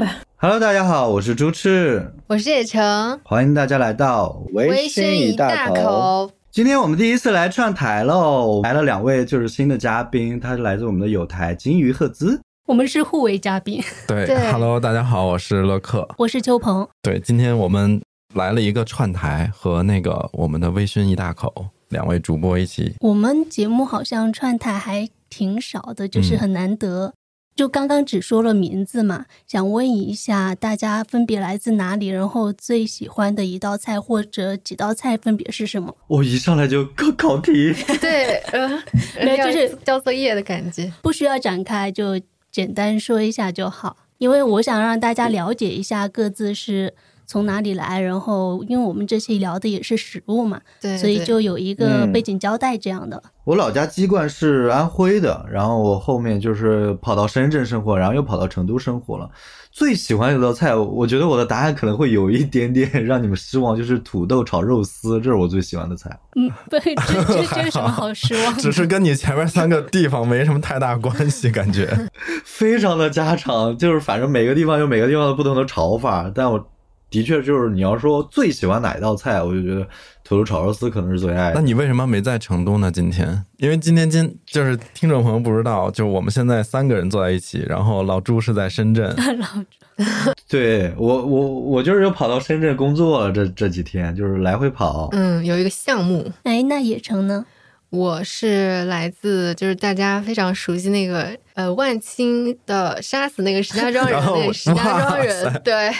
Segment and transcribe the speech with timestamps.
[0.00, 0.16] 吧。
[0.38, 4.42] Hello，大家好，我是朱赤，我是叶成，欢迎大家来到。
[4.54, 6.30] 微醺一大口。
[6.50, 12.40] 今天我们第一次来串台喽，来了两位就是新的嘉宾，他是来自我们的友台金鱼赫兹。
[12.66, 16.08] 我们是互为嘉宾，对对 h e l l o 大家好，我是乐克。
[16.16, 16.88] 我是秋鹏。
[17.02, 18.00] 对，今天我们
[18.34, 21.52] 来了一个串台，和那个我们的微醺一大口
[21.90, 22.94] 两位主播一起。
[23.00, 27.12] 我们节目好像串台还挺少的，就是很难得。
[27.60, 35.94] 就刚刚只说了名字嘛，想问一下大家分别来自哪里，然后最喜欢的一道菜或者几道菜分别是什么？
[36.06, 38.82] 我一上来就高考题， 对，呃，
[39.22, 40.90] 没有就是交作业的感觉。
[41.02, 42.18] 不需要展开，就
[42.50, 43.94] 简单说一下就好。
[44.16, 46.94] 因为我想让大家了解一下各自是
[47.30, 53.22] 从哪里来，然后因为我们这期聊的也是食物嘛，对，所以就有一个嗯背景交代这样的。
[53.44, 59.30] 我老家籍贯是安徽的，然后我后面就是跑到深圳生活，然后又跑到成都生活了。
[59.70, 66.10] 最喜欢的一道菜，我觉得我的答案可能会有一点点 让你们失望，就是土豆炒肉丝，这是我最喜欢的菜。
[66.34, 68.58] 嗯，对，这这这有什么好失望的？
[68.62, 72.08] 只是跟你前面三个地方没什么太大关系，感觉。
[72.44, 76.68] 非常的家常，就是反正每个地方有每个地方的不同的炒法，但我
[77.10, 79.86] 的确就是你要说最喜欢哪一道菜，我就觉得
[80.22, 81.56] 土豆炒肉丝可能是最爱的。
[81.56, 82.90] 那你为什么没在成都呢？
[82.90, 90.02] 今天，因为今天今就是听众朋友不知道，就我们现在三个人坐在一起，然后老朱是在深圳， 老朱
[90.48, 95.08] 对我我我就是又跑到深圳工作了，这这几天就是来回跑。
[95.12, 97.44] 嗯，有一个项目，哎，那野城呢？
[97.90, 105.92] 我是来自就是大家非常熟悉那个呃万青的杀死那个石家庄人然后那个石家庄人，对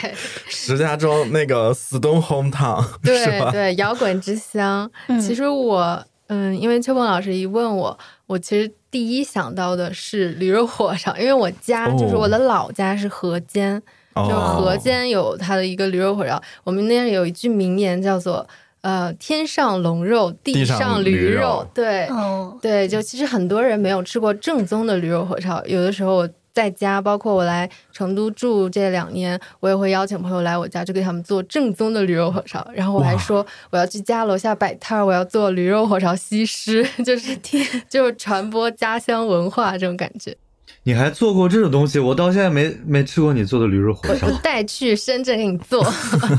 [0.48, 2.84] 石家庄那个 Stone Hometown？
[3.02, 4.88] 对对，摇滚之乡。
[5.08, 13.82] 嗯其实我嗯，因为秋鹏老师一问我，我其实第一想到的是驴肉火烧，因为我家、哦就是我的老家是河间，
[14.14, 16.40] 就哦河间有它的一个驴肉火烧。
[16.62, 18.46] 我们那儿有一句名言叫做
[18.82, 32.66] “呃，天上龙肉，地地上驴驴肉对，哦，对，就其实很多人没有吃过正宗的驴肉火烧，有的时候我在家，包括我来成都住这两年，我也会邀请朋友来我家，就给他们做正宗的驴肉火烧。
[32.74, 40.34] 然后我还说我要去家楼下摆摊儿，我要做驴肉火烧西施，就是天就是传播家乡文化这种感觉。
[40.82, 41.98] 你还做过这种东西？
[41.98, 44.32] 我到现在没没吃过你做的驴肉火烧我。
[44.42, 45.86] 带去深圳给你做，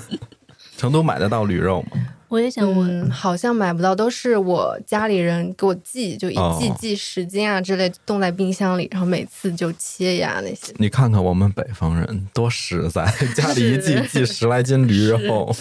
[0.76, 1.90] 成都买得到驴肉吗？
[2.32, 10.74] 我也想问，嗯，好像买不到，都是我家里人给我寄，就一哦寄寄十斤啊之类，冻在冰箱里，然后每次就切呀那些。
[10.78, 13.06] 你看看我们北方人多实在，
[13.36, 15.54] 家里一 寄寄十来斤驴肉。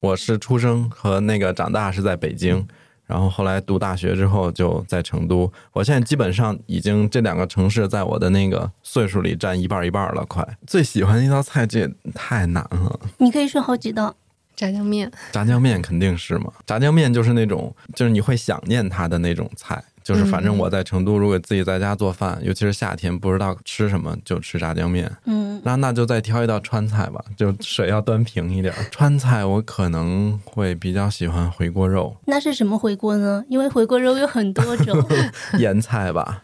[0.00, 2.66] 我是出生和那个长大是在北京，
[3.06, 5.52] 然后后来读大学之后就在成都。
[5.72, 10.44] 我现在基本上已经这两个城市在我的那个岁数里占一半一半了，快。
[10.66, 14.16] 最喜欢的一道菜这也太难了，你可以说好几道。
[14.54, 16.52] 炸酱面，炸酱面肯定是嘛。
[16.66, 19.82] 炸酱面就是那种就是你会想念它的那种菜。
[20.04, 25.08] 就是反正我在成都，如果自己在家做饭，尤其是夏天不知道吃什么，就吃炸酱面。
[25.26, 28.84] 嗯，那那就再挑一道川菜吧，就水要端平一点儿。
[28.90, 33.44] 川菜我可能会比较喜欢回锅肉、那是什么回锅呢？
[33.48, 35.00] 因为回锅肉有很多种。
[35.60, 36.42] 盐菜吧。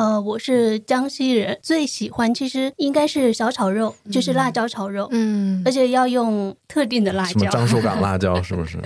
[0.00, 7.50] 呃，我是江西人，最喜欢其实应该是小炒肉，就是辣椒炒肉，嗯而且要用特定的辣什么椒。
[7.50, 8.78] 樟树港辣椒 是不是？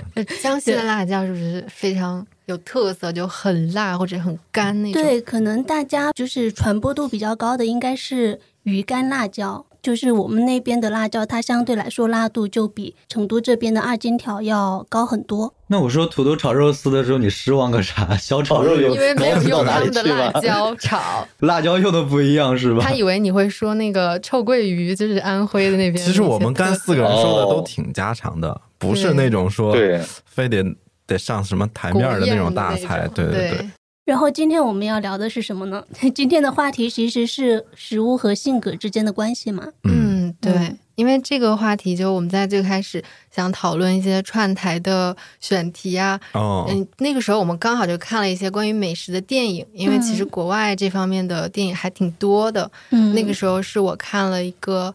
[0.43, 5.01] 江西的辣椒是不是非常有特色，就很辣或者很干那种？
[5.01, 15.53] 对，可能大家就是传播度比较高的应该是鱼干辣椒，就是我们那边的辣椒，它相对来说辣度就比成都这边的二荆条要高很多。
[15.67, 18.13] 那我说土豆炒肉丝的时候，你失望个啥？
[18.17, 20.31] 小炒肉有因为没有用他们的辣？
[20.41, 22.81] 椒炒， 辣椒用的不一样是吧？
[22.81, 26.03] 他以为你会说那个臭鳜鱼，就是安徽的那边。
[26.03, 30.65] 其实我们干四个人说的哦都挺家常的，不是那种说对，非得
[31.05, 33.07] 得上什么台面的那种大菜。
[33.13, 33.69] 对对对，
[34.05, 35.83] 然后今天我们要聊的是什么呢？
[36.13, 39.67] 今天的话题其实是食物和性格之间的关系嘛。
[39.83, 52.69] 嗯，嗯，对嗯，因为这个话题，就我们在最开始想讨论一些串台的选题啊，哦，嗯，那个时候我们刚好就看了一些关于美食的电影，因为其实嗯国外这方面的电影还挺多的。
[52.91, 54.93] 嗯，那个时候是我看了一个，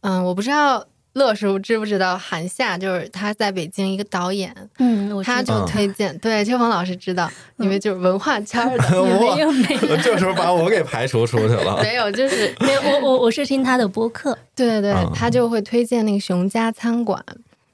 [0.00, 0.84] 嗯，我不知道
[1.18, 11.78] 乐师傅知不知道韩夏，就是他在北京一个导演，嗯，他就推荐，对秋鹏老师知道，因为就是文化圈的， 哇没有没有 这时候把我给排除出去了。
[11.84, 17.22] 没有，就是没有，我我我是听他的播客，对对他就会推荐那个熊家餐馆，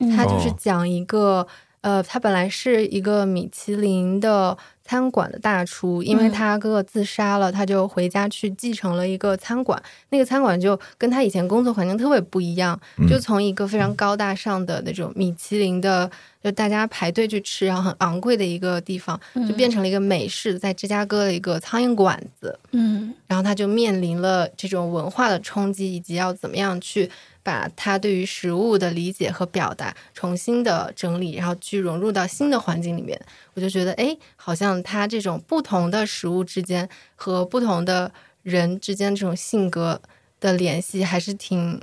[0.00, 0.10] 嗯。
[0.16, 1.46] 他就是哦讲一个。
[1.84, 9.82] 呃，他本来是一个米其林的餐馆的大厨，因为他哥哥自杀了，他就回家去继承了一个餐馆。
[10.10, 12.78] 那个餐馆就跟他以前工作环境特别不一样，
[13.08, 16.10] 就从一个非常高大上的那种米其林的，
[16.42, 22.58] 就大家排队去吃，然后很昂贵的一个地方，就变成了一个美式在芝加哥的一个苍蝇馆子。
[22.72, 27.10] 嗯，然后他就面临了这种文化的冲击，以及要怎么样去。
[27.44, 33.20] 把他对于食物的理解和表达重新的整理，然后去融入到新的环境里面，
[33.52, 38.10] 我就觉得，哎，好像他这种不同的食物之间和不同的
[38.42, 40.00] 人之间这种性格
[40.40, 41.78] 的联系，还是挺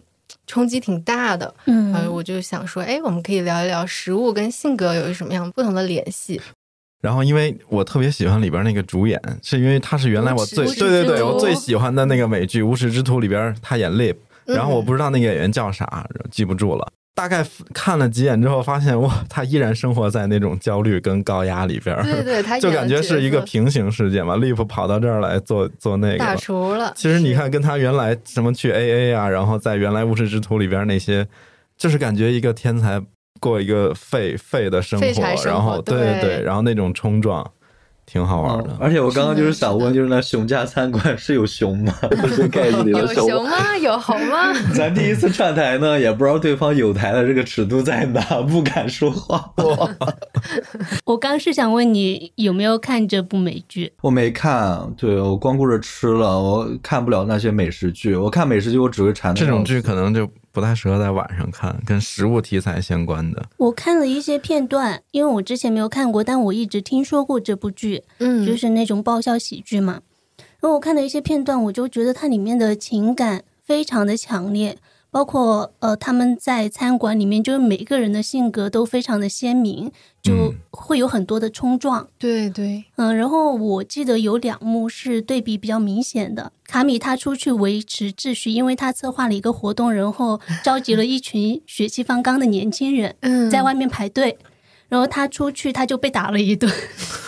[0.48, 1.54] 冲击挺大的。
[1.66, 6.42] 嗯，呃，我就想说，哎，我们可以聊一聊食物跟性格有什么样不同的联系。
[7.02, 14.16] 然后，因为我特别喜欢里边那个主演，是因为他是原来我最对对对我最喜欢的那个美剧《无耻之徒》里边他演 Lip。
[14.46, 16.88] 然后我不知道那个演员叫啥，记不住了。
[17.14, 24.38] 大概看了几眼之后，发现哇，他依然生活在那种焦虑跟高压里边儿，对对，他就感觉是一个平行世界嘛。
[24.38, 26.92] Lip 跑到这儿来做做那个大，厨了。
[26.96, 31.28] 其实你看，跟他原来什么去 AA 啊，然后在原来《无耻之徒》里边那些，
[31.78, 33.00] 就是感觉一个天才
[33.42, 37.46] 过一个废废的生活，生活然后对对对然后那种冲撞，
[38.12, 38.72] 挺好玩的。
[38.72, 41.94] 嗯而且我刚刚就是想问，就是那熊家餐馆 是有熊吗？
[42.22, 43.30] 就是盖子里有的熊。
[43.30, 43.78] 熊吗？
[43.82, 44.52] 有猴吗？
[44.76, 48.20] 咱第一次串台呢，也不知道对方有台的这个尺度在哪，
[48.50, 49.54] 不敢说话。
[51.06, 53.94] 我刚是想问你有没有看这部美剧？
[54.02, 58.16] 我没看，对我光顾着吃了，我看不了那些美食剧。
[58.16, 63.46] 我看美食剧，我只会馋这种剧可能就不太适合在晚上看，跟食物题材相关的。
[63.58, 70.02] 我看了一些片段，因为我之前没有看过，但我一直听说过这部剧，嗯，就是那种爆笑喜剧嘛。
[70.60, 74.78] 然后我看了一些片段，我就觉得它里面的情感非常的强烈，
[75.12, 79.92] 包括呃他们在餐馆里面，就是每个人的性格都非常的鲜明，
[80.22, 82.08] 就嗯会有很多的冲撞。
[82.18, 86.54] 对对，嗯，然后我记得有两幕是对比比较明显的。
[86.66, 94.38] 卡米他出去维持秩序，因为他策划了一个活动，然后召集了一群血气方刚的年轻人嗯，在外面排队，
[94.88, 96.72] 然后他出去他就被打了一顿。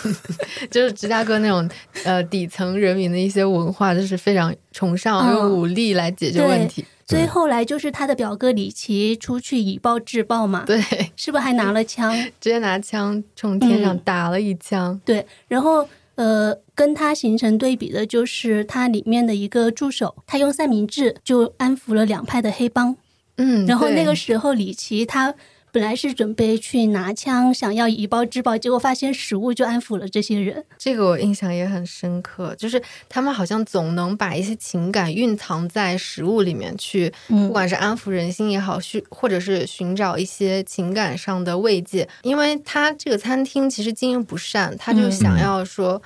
[0.70, 1.68] 就是芝加哥那种
[2.04, 6.82] 呃底层人民的一些文化，就是非常崇尚嗯用武力来解决问题。
[7.06, 10.80] 所以后来就是他的表哥李琦出去以暴制暴嘛，对，
[11.16, 12.12] 是不是还拿了枪？
[12.40, 15.00] 直接拿枪冲天上嗯打了一枪。
[15.04, 22.96] 对，然后呃，跟他形成对比的就是他里面的一个助手，他用三明治就安抚了两派的黑帮。
[23.36, 25.34] 嗯，然后那个时候，李琦他
[25.74, 30.64] 本来是准备去拿枪，想要以暴制暴，结果发现食物就安抚了这些人。
[30.78, 42.08] 这个我印象也很深刻，就是他们好像总能把一些情感蕴藏在食物里面去，嗯不管是安抚人心也好，去或者是寻找一些情感上的慰藉。
[42.22, 46.00] 因为他这个餐厅其实经营不善，他就嗯想要说，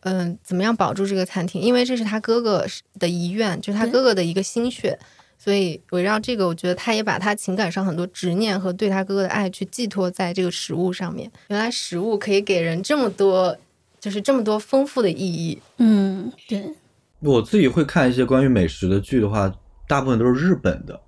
[0.00, 1.62] 嗯、怎么样保住这个餐厅？
[1.62, 2.66] 因为这是他哥哥
[2.98, 4.98] 的遗愿，就是他哥哥的一个心血。
[5.42, 11.28] 所以围绕这个，我觉得他也把他情感上很多执念和对他哥哥的爱去寄托在这个食物上面。
[11.48, 13.56] 原来食物可以给人这么多，
[13.98, 15.58] 就是这么多丰富的意义。
[15.78, 16.62] 嗯，对，
[17.18, 19.52] 我自己会看一些关于美食的剧的话，
[19.88, 21.00] 大部分都是日本的。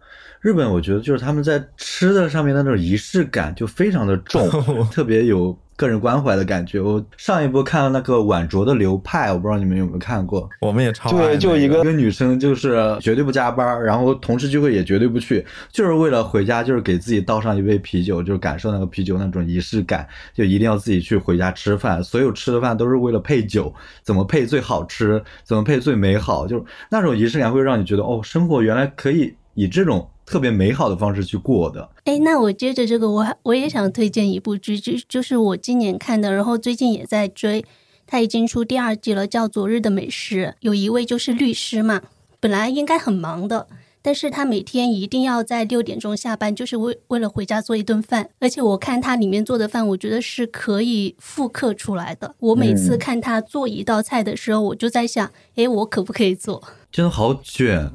[0.44, 4.46] 日本我觉得就是他们在吃的上面的那种仪式感就非常的重，
[4.92, 6.78] 特别有个人关怀的感觉。
[6.78, 10.46] 我上一部看了那个晚酌的流派，我不知道你们有没有看过。
[10.60, 15.42] 我们也超对，就一个一个女生，就是绝对不加班，然后同事聚会也绝对不去，
[15.72, 22.04] 就是为了回家，就是给自己倒上一杯啤酒，就是感受那个啤酒那种仪式感，就一定要自己去回家吃饭。
[22.04, 31.88] 所有吃的饭都是为了配酒，怎么配最好吃，怎么配最美好，就是那种仪式感会让你觉得，哦，生活原来可以以这种特别美好的方式去过的。
[32.04, 37.64] 哎，那我接着这个，我还我也想推荐一部剧，就就是我今年看的，然后最近也在追，
[38.06, 40.46] 它已经出第二季了，叫《昨日的美食》。
[40.60, 42.02] 有一位就是律师嘛，
[42.40, 43.66] 本来应该很忙的，
[44.02, 48.28] 但是他每天一定要在六点钟下班，就是为为了回家做一顿饭。
[48.38, 52.34] 而且我看他里面做的饭，我觉得是可以复刻出来的。
[52.38, 56.62] 我每次嗯看他做一道菜的时候，我就在想，哎，我可不可以做？
[56.92, 57.90] 真的好卷，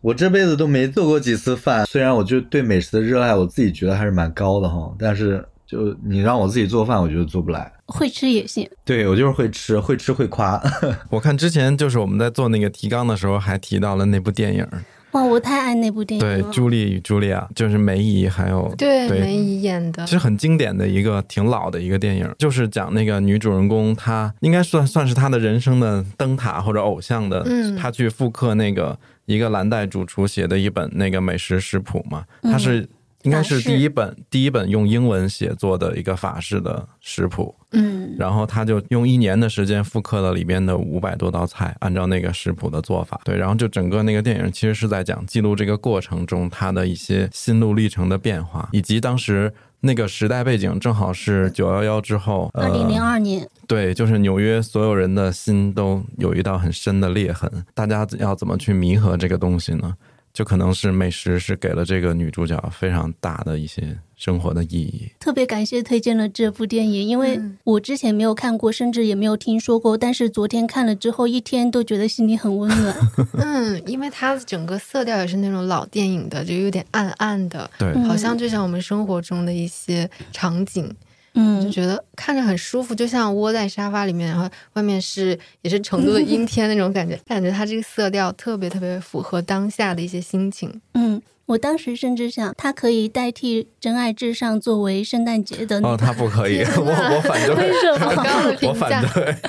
[0.00, 1.84] 我这辈子都没做过几次饭。
[1.86, 7.72] 虽然我就对美食的热爱，我自己觉得还是蛮高的哈，但是就你让我自己做饭，我觉得做不来。
[7.86, 8.68] 会吃也行。
[8.84, 10.62] 对我就是会吃，会吃会夸。
[11.10, 14.66] 我看之前就是我们在做那个提纲的时候，还提到了那部电影，
[15.12, 32.88] 哇，我太爱那部电影对，《朱莉与茱莉亚》，就是梅姨还有对，对梅姨演的其，实很经典的一个挺老的一个电影，就是讲那个女主人公，她应该算算是她的人生的灯塔或者偶像的，嗯她去复刻那个一个蓝带主厨写的一本那个美食食谱嘛，它是。
[33.22, 49.52] 应该是第一本第一本用英文写作的一个法式的食谱，嗯，然后他就用一年的时间复刻了里边的五百多道菜，按照那个食谱的做法，对，然后就整个那个电影其实是在讲记录这个过程中他的一些心路历程的变化，以及当时。
[49.80, 59.94] 那个时代背景正好是九幺幺之后，二零零呃，二年，对，就是纽约所有人的心都有一道很深的裂痕，大家要怎么去弥合这个东西呢？
[60.38, 65.10] 就可能是美食是给了这个女主角非常大的一些生活的意义。
[65.18, 72.96] 特别感谢推荐了这部电影，因为嗯我之前没有看过，甚至也没有听说过，但是昨天看了之后，一天都觉得心里很温暖。
[73.36, 80.94] 嗯，因为它整个色调也是那种老电影的，就有点暗暗的，对，嗯好像就像我们生活中的一些场景，就
[81.40, 90.80] 嗯，觉得看着很舒服，就像窝在沙发里面，然后外面是也是成都的阴天那种感觉，感觉它这个色调特别特别符合当下的一些心情。
[90.94, 98.68] 嗯，我当时甚至想，它可以代替《真爱至上》作为圣诞节的哦，他不可以，我我反对，为什 么？
[98.68, 99.36] 我，反对。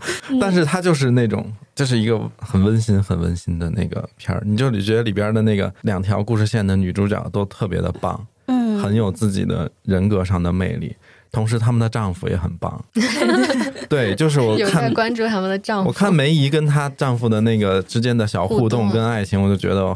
[0.40, 10.96] 但是它就是那种，就是一个很温馨、很温馨的那个片儿，你就觉得里边的那个两条故事线的女主角都特别的棒，嗯，很有自己的人格上的魅力，
[11.32, 12.82] 同时他们的丈夫也很棒。
[13.88, 14.94] 对，就是我有在看。
[14.94, 15.88] 关注他们的丈夫。
[15.88, 19.94] 我看梅姨跟她丈夫的那个之间的小互互动动跟爱情，我就觉得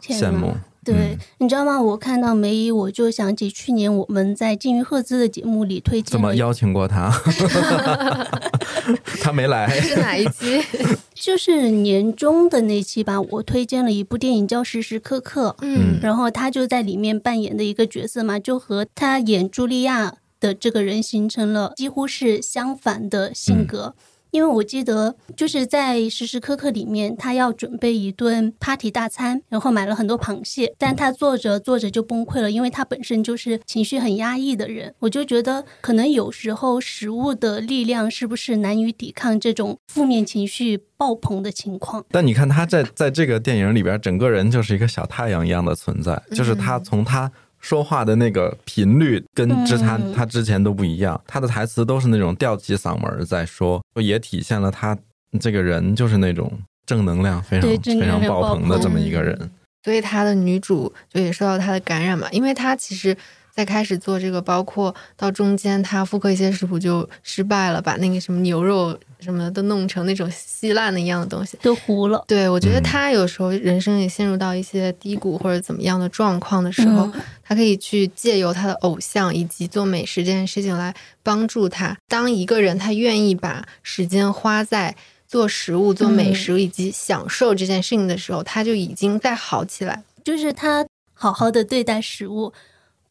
[0.00, 0.54] 羡慕。
[0.84, 1.80] 对，嗯你知道吗？
[1.80, 7.08] 我看到梅姨，我就想起去年我们在金鱼赫兹的节目里推荐，怎么邀请过她？
[9.22, 9.68] 她没来。
[9.80, 10.60] 是哪一期？
[11.14, 23.94] 就是年终的那期吧，我推荐了一部电影叫《时时刻刻》，嗯然后她就在里面扮演的一个角色嘛，就和她演茱莉亚的这个人形成了几乎是相反的性格。
[24.32, 34.94] 因为我记得就是在《时时刻刻》里面，他要准备一顿 party 大餐，然后买了很多螃蟹，但他做着做着就崩溃了，因为他本身就是情绪很压抑的人。
[35.00, 42.02] 我就觉得，可能有时候食物的力量是不是难以抵抗这种负面情绪爆棚的情况？
[42.10, 47.30] 但你看他在在这个电影里边，整个人就是一个小太阳一样的存在，嗯就是他从他
[47.62, 54.94] 说话的那个频率跟之他嗯他之前都不一样，他的台词都是那种吊起嗓门儿在说，也体现了他
[55.40, 56.52] 这个人就是那种
[56.84, 59.50] 正能量非常非常爆棚的这么一个人。
[59.82, 63.16] 所以他的女主就也受到他的感染嘛，因为他其实。
[63.54, 71.56] 在开始做这个，包括到中间他复刻一些食谱就失败了，把那个什么牛肉什么的都弄成那种稀烂的一样的东西。
[71.62, 72.24] 都糊了。
[72.26, 81.96] 对我觉得嗯他有时候人生也陷入到一些低谷或者怎么样的状况的时候，嗯他可以去借由他的偶像以及做美食这件事情来帮助他。
[82.08, 84.94] 当一个人他愿意把时间花在
[85.28, 90.02] 做食物、做美食以及享受这件事情的时候，他就已经在好起来。
[90.24, 92.52] 就是他好好的对待食物，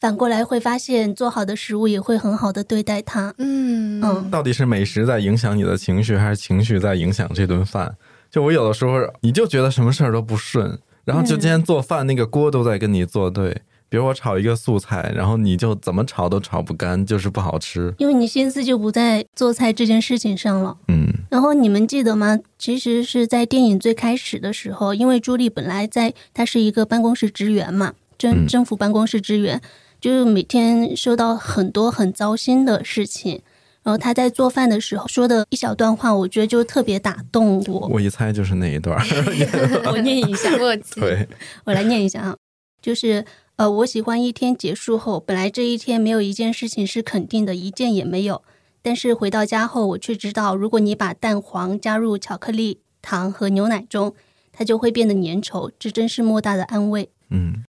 [0.02, 3.32] 反过来会发现做好的食物也会很好的对待它。
[3.38, 7.94] 嗯嗯到底是美食在影响你的情绪，还是情绪在影响这顿饭？
[8.28, 13.62] 就我有的时候，你就觉得什么事儿都不顺，然后就今天做饭那个锅都在跟你作对。
[13.88, 17.94] 比如我炒一个素菜，然后你就怎么炒都炒不干，就是不好吃。
[17.98, 20.76] 因为你心思就不在做菜这件事情上了。
[20.88, 22.40] 嗯然后你们记得吗？
[22.58, 29.60] 其实是在电影最开始的时候，因为朱莉本来在她是一个办公室职员嘛，政嗯政府办公室职员，
[30.02, 33.40] 就是每天收到很多很糟心的事情。
[33.84, 37.86] 然后他在做饭的时候说的一小段话，我觉得就特别打动我。
[37.88, 39.04] 我一猜就是那一段儿。
[39.90, 41.00] 我念一下， 默契。
[41.00, 41.28] 对，
[41.64, 42.36] 我来念一下啊，
[42.80, 43.24] 就是
[43.56, 48.42] 呃，我喜欢一天结束后，本来这一天没有一件事情是肯定的，一件也没有。
[48.82, 54.14] 但是回到家后，我却知道，如果你把蛋黄加入巧克力、糖和牛奶中，
[54.52, 57.08] 它就会变得粘稠，这真是莫大的安慰。
[57.30, 57.64] 嗯，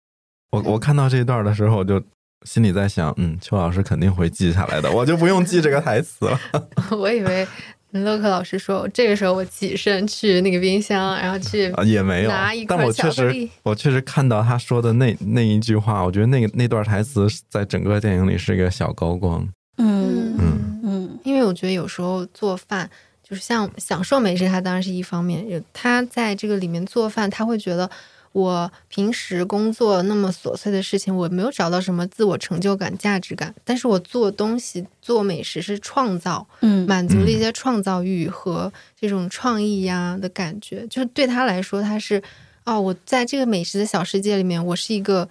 [0.51, 2.03] 我我看到这一段的时候，我就
[2.45, 6.41] 心里在想，嗯，邱老师肯定会记下来的， 我就不用记这个台词了。
[6.91, 7.47] 我以为
[7.93, 19.47] 洛克老师说，这个时候我起身去那个冰箱，然后去 啊，也没有拿一，块但我确实巧克力，我确实看到他说的那那一句话，我觉得那个那段台词在整个电影里是一个小高光。
[19.77, 22.89] 嗯嗯，嗯因为我觉得有时候做饭
[23.23, 27.89] 就是像享受美食，它当然是一方面，有他在这个里面做饭，他会觉得。
[28.33, 33.55] 我平时工作那么琐碎的事情，我没有找到什么自我成就感、价值感。
[33.65, 40.87] 但是我做东西、做美食是创造，嗯满足了一些创造欲和这种创意呀的感觉。
[40.89, 42.23] 就是对他来说，他是
[42.65, 45.29] 哦，我在这个美食的小世界里面，我是一个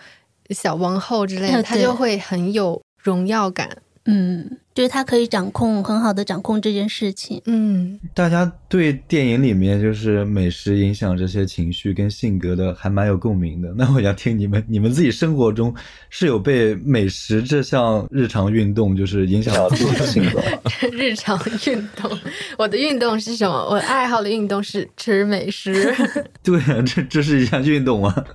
[0.50, 3.78] 小王后之类的，他就会很有荣耀感。
[4.06, 7.42] 嗯，就是他可以掌控很好的掌控这件事情。
[7.46, 13.72] 嗯，大家对电影里面就是美食影响这些情绪跟性格的，还蛮有共鸣的。
[13.78, 15.74] 那我想听你们， 你们自己生活中
[16.10, 20.46] 是有被美食这项日常运动就是影响到自己的性格吗？
[20.92, 22.20] 日常运动，
[22.58, 23.54] 我的运动是什么？
[23.70, 25.94] 我爱好的运动是吃美食。
[26.42, 28.26] 对啊，这这是一项运动啊。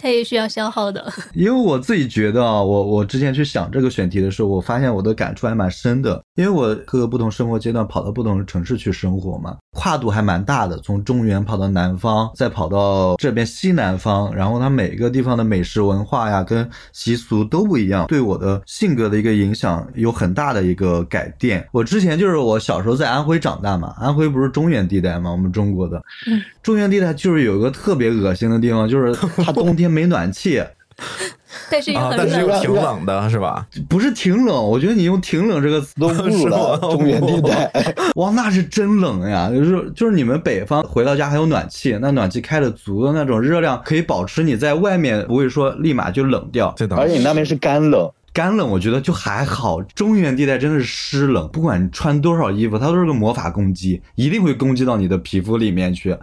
[0.00, 1.12] 它也需要消耗的。
[1.34, 6.22] 因为我自己觉得啊，我我之前去想这个选题的时候，我发现我的感触还蛮深的。
[6.36, 21.66] 因为我各个不同生活阶段跑到不同的城市去生活嘛，跨度还蛮大的，从中原跑到南方，再跑到这边西南方，然后它每个地方的美食文化呀跟习俗都不一样，对我的性格的一个影响有很大的一个改变。
[21.72, 29.14] 我之前就是我小时候在安徽长大嘛，安徽不是中原地带嘛，我们中国的，嗯，中原地带就是有一个特别恶心的地方，就是
[29.44, 30.62] 它冬天没暖气。
[31.70, 33.66] 但是又啊，但是又，挺冷的，是吧？
[33.88, 37.72] 不是挺冷，我觉得你用挺冷这个词都不如了 中原地带。
[38.16, 39.48] 哇，那是真冷呀！
[39.50, 46.74] 就是就是你们北方回到家还有暖气，那暖气开的足的那种热量，可以保持你在外面不会说立马就冷掉。
[46.90, 56.14] 而且你那边是干冷，干冷我觉得就还好，中原地带真的是湿冷，不管你穿多少衣服，它都是个魔法攻击，一定会攻击到你的皮肤里面去，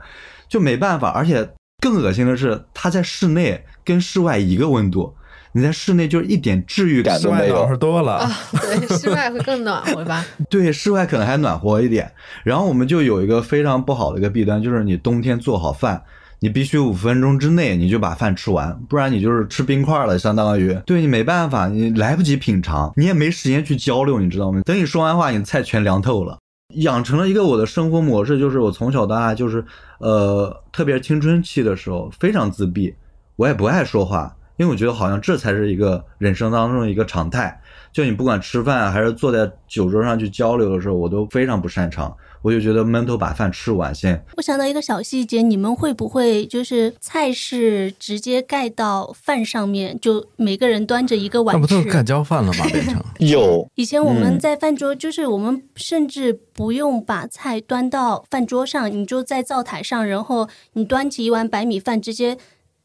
[0.48, 1.10] 就没办法。
[1.10, 1.48] 而且
[1.80, 5.14] 更恶心的是，它在室内跟室外一个温度，
[5.52, 7.70] 你在室内就是一点治愈感都没有暖。
[7.70, 10.26] 和多了啊，，对，室外会更暖和吧？
[10.50, 12.12] 对，室外可能还暖和一点。
[12.44, 16.02] 然后我们就有一个非常不好的一个弊端，就是你冬天做好饭，
[16.40, 24.62] 你必须五分钟之内你就把饭吃完，不然你就是吃冰块了，相当于对你没办法，你来不及品尝，你也没时间去交流，你知道吗？
[24.66, 26.40] 等你说完话，你菜全凉透了。
[26.76, 29.64] 养成了一个我的生活模式，就是我从小到大就是，
[30.00, 32.94] 呃，特别青春期的时候非常自闭，
[33.38, 37.58] 我也不爱说话，因为我觉得好像这才是一个人生当中的一个常态。
[37.94, 42.16] 就你不管吃饭还是坐在酒桌上去交流的时候，我都非常不擅长。
[42.42, 44.24] 我就觉得闷头把饭吃完先。
[44.36, 51.62] 我想到一个小细节，你们会不会就是菜是直接盖到饭上面，就每个人端着一个碗吃？
[51.62, 52.66] 不就是盖浇饭了吗？
[52.72, 62.38] 变成有以前我们嗯在饭桌，就是我们甚至不用把菜端到饭桌上，你就在灶台上，然后你端起一碗白米饭，直接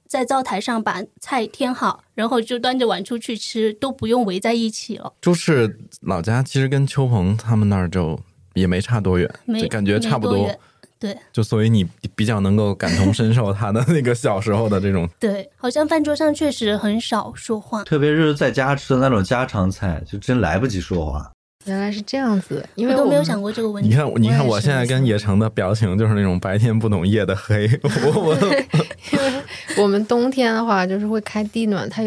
[0.07, 5.13] 在灶台上把菜添好，然后就端着碗出去吃，都不用围在一起了。
[5.21, 8.19] 就是老家其实跟秋鹏他们那儿就
[8.55, 10.57] 也没差多远，没就感觉差不多多。
[10.99, 11.85] 对就所以你
[12.15, 17.83] 比较能够感同身受他的那个小时候的这种，对，好像饭桌上确实很少说话。
[17.83, 21.29] 特别是在家吃的那种家常菜，就真来不及说话。
[21.65, 23.89] 原来是这样子，因为我都没有想过这个问题。
[23.89, 28.35] 你看，你看我现在跟野城的表情就是那种白天不懂夜的黑，我我
[29.13, 29.43] 因为
[29.79, 32.03] 我们冬天的话，就是会开地暖，它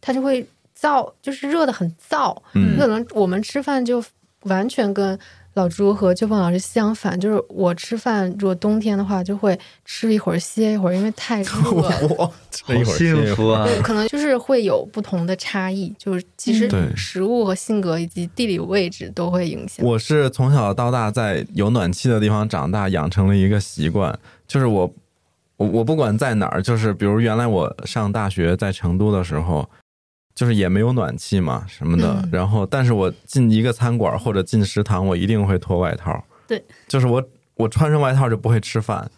[0.00, 0.42] 它就会
[0.78, 2.34] 燥，就是热的很燥。
[2.54, 4.02] 嗯可能我们吃饭就
[4.44, 5.18] 完全跟
[5.58, 12.08] 老朱和秋凤老师相反，就是我吃饭如果冬天的话，就会吃一会儿歇一会儿，因为太 热了。
[12.16, 13.64] 我 这一好会儿歇一会儿幸福啊！
[13.66, 19.84] 对，可能就是会有不同的差异，就是其实食物和性格以及地理位置都会影响。
[19.84, 24.16] 我是从小到大在有暖气的地方长大，养成了一个习惯，
[24.46, 24.94] 就是我
[25.56, 29.68] 我我不管在哪儿，就是比如原来我上大学在成都的时候，
[30.38, 37.20] 就是也没有暖气嘛什么的，嗯然后但是我进一个餐馆或者进食堂，我一定会脱外套，对，就是我
[37.56, 39.10] 我穿上外套就不会吃饭。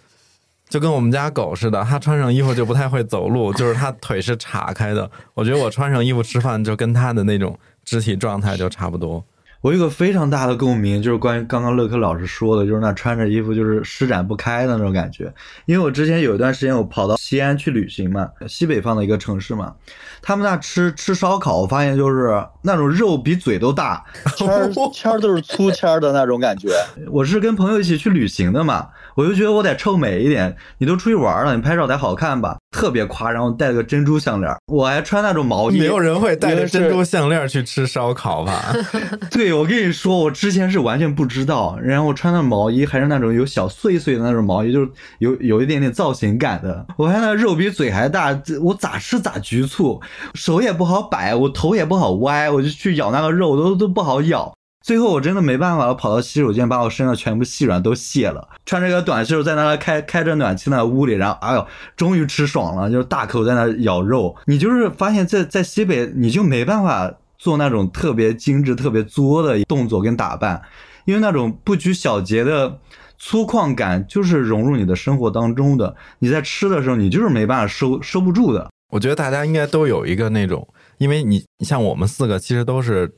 [0.71, 5.11] 就跟我们家狗似的，它穿上衣服就不太会走路， 就是它腿是岔开的。
[5.35, 9.23] 我觉得我穿上衣服吃饭就跟它的那种肢体状态就差不多。
[9.63, 15.31] 我有一个非常大的共鸣，就是关于刚刚乐科老师说的，就是那穿着衣服就是施展不开的那种感觉。
[15.67, 19.75] 因为我之前有一段时间我跑到西安去旅行嘛，西北方的一个城市嘛，
[20.23, 24.03] 他们那吃吃烧烤，我发现就是那种肉比嘴都大。
[24.35, 26.71] 签儿签儿都是粗签儿的那种感觉。
[27.13, 28.89] 我是跟朋友一起去旅行的嘛，
[29.21, 30.57] 我就觉得我得臭美一点。
[30.79, 35.79] 你都出去玩了，你拍照得好看吧，特别夸张，我戴了个珍珠项链，我还穿那种毛衣。
[35.79, 38.75] 没有人会戴珍珠项链去吃烧烤吧？
[39.31, 46.87] 对，我跟你说，我之前是完全不知道，然后我穿的毛衣还是那种有小碎碎的那种毛衣，就是有有一点点造型感的。
[46.97, 50.01] 我看那肉比嘴还大，这我咋吃咋局促，
[50.35, 54.51] 手也不好摆，我头也不好歪，我就去咬那个肉都都不好咬。
[54.83, 61.67] 最后我真的没办法，我跑到洗手间把我身上全部细软都卸了，穿着个短袖在那开开着暖气那屋里，然后哎呦，
[61.97, 64.35] 终于吃爽了，就是大口在那咬肉。
[64.47, 70.63] 你就是发现在在西北你就没办法做那种特别精致、特别作的动作跟打扮，
[71.05, 72.79] 因为那种不拘小节的
[73.19, 75.95] 粗犷感就是融入你的生活当中的。
[76.21, 78.71] 你在吃的时候，你就是没办法收收不住的。
[78.93, 80.67] 我觉得大家应该都有一个那种，
[80.97, 83.15] 因为你你像我们四个其实都是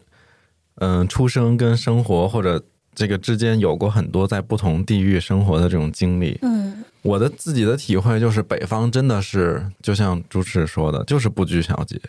[0.77, 2.63] 嗯、出生跟生活或者
[2.95, 6.39] 这个之间有过很多在不同地域生活的这种经历。
[6.43, 12.01] 嗯我的自己的体会就是，北方真的是就像朱赤说的，就是不拘小节。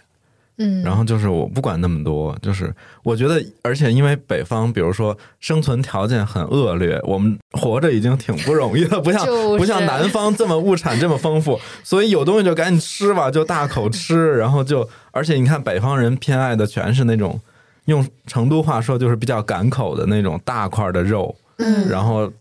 [0.57, 2.71] 嗯，然后就是我不管那么多，就是
[3.01, 17.41] 我觉得，而且因为北方，比如说生存条件很恶劣，我们活着已经挺不容易了，不像、 就是不像南方这么物产这么丰富，所以有东西就赶紧吃吧，就大口吃，然后就，而且你看北方人偏爱的全是那种
[17.85, 22.31] 用成都话说就是比较赶口的那种大块的肉，嗯然后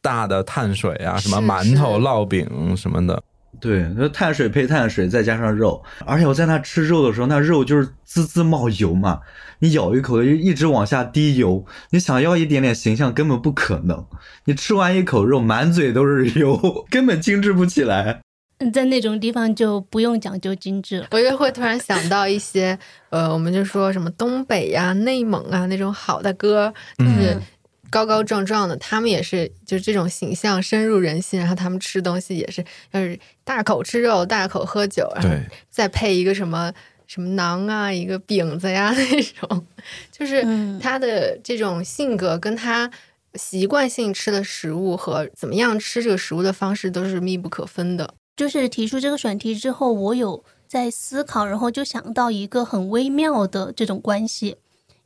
[0.00, 3.22] 大的碳水啊，什么馒头、烙饼什么的，
[3.60, 9.20] 对，那碳水配碳水，再加上肉，而且我在那吃肉的时候，那肉就是滋滋冒油嘛，
[9.60, 14.04] 你咬一口就一直往下滴油，你想要一点点形象根本不可能。
[14.46, 16.58] 你吃完一口肉，满嘴都是油，
[16.90, 18.20] 根本精致不起来。
[18.58, 21.08] 嗯，在那种地方就不用讲究精致了。
[21.10, 22.78] 我就会突然想到一些，
[23.10, 27.42] 呃，我们就说什么东北呀、内蒙啊那种好的哥，就是嗯
[27.90, 36.72] 高高壮壮的，他们也是就这种形象深入人心，然后他们吃东西也是就是大口吃肉，大口喝酒，然后对，再配一个什么
[37.06, 39.66] 什么馕啊，一个饼子呀那种，
[40.10, 42.90] 就是嗯他的这种性格跟他
[43.34, 48.14] 习惯性吃的食物和怎么样吃这个食物的方式都是密不可分的。
[48.36, 54.56] 就是提出这个选题之后，我有在思考，然后就想到一个很微妙的这种关系，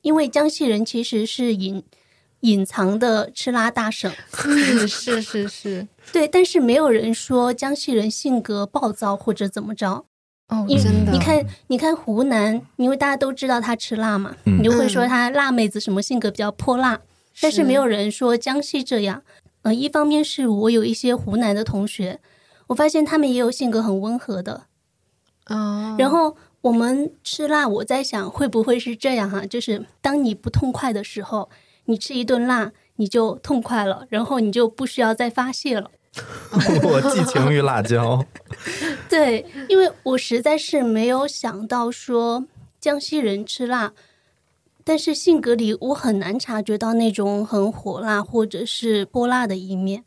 [0.02, 1.82] 因为江西人其实是隐
[2.40, 4.12] 隐藏的吃辣大省，
[4.46, 10.04] 嗯，是是是，对，但是没有人说江西人性格暴躁或者怎么着。
[10.48, 17.00] 哦，因为真的，你看，你看湖南，因为大家都知道他吃辣嘛，嗯你就会说他辣妹子什么性格比较泼辣，
[17.40, 17.64] 但是。
[17.64, 19.24] 没有人说江西这样。
[19.62, 22.20] 呃，一方面是我有一些湖南的同学，
[22.68, 24.66] 我发现他们也有性格很温和的，
[25.46, 31.48] 哦，然后我们吃辣，我在想会不会是这样哈、就是当你不痛快的时候，
[31.84, 35.90] 你吃一顿辣，你就痛快了，然后你就不需要再发泄了。
[36.82, 38.24] 我寄情于辣椒。
[39.08, 42.46] 对，因为我实在是没有想到说
[42.80, 43.92] 江西人吃辣，
[44.82, 50.04] 但是性格里我很难察觉到那种很火辣或者是泼辣的一面。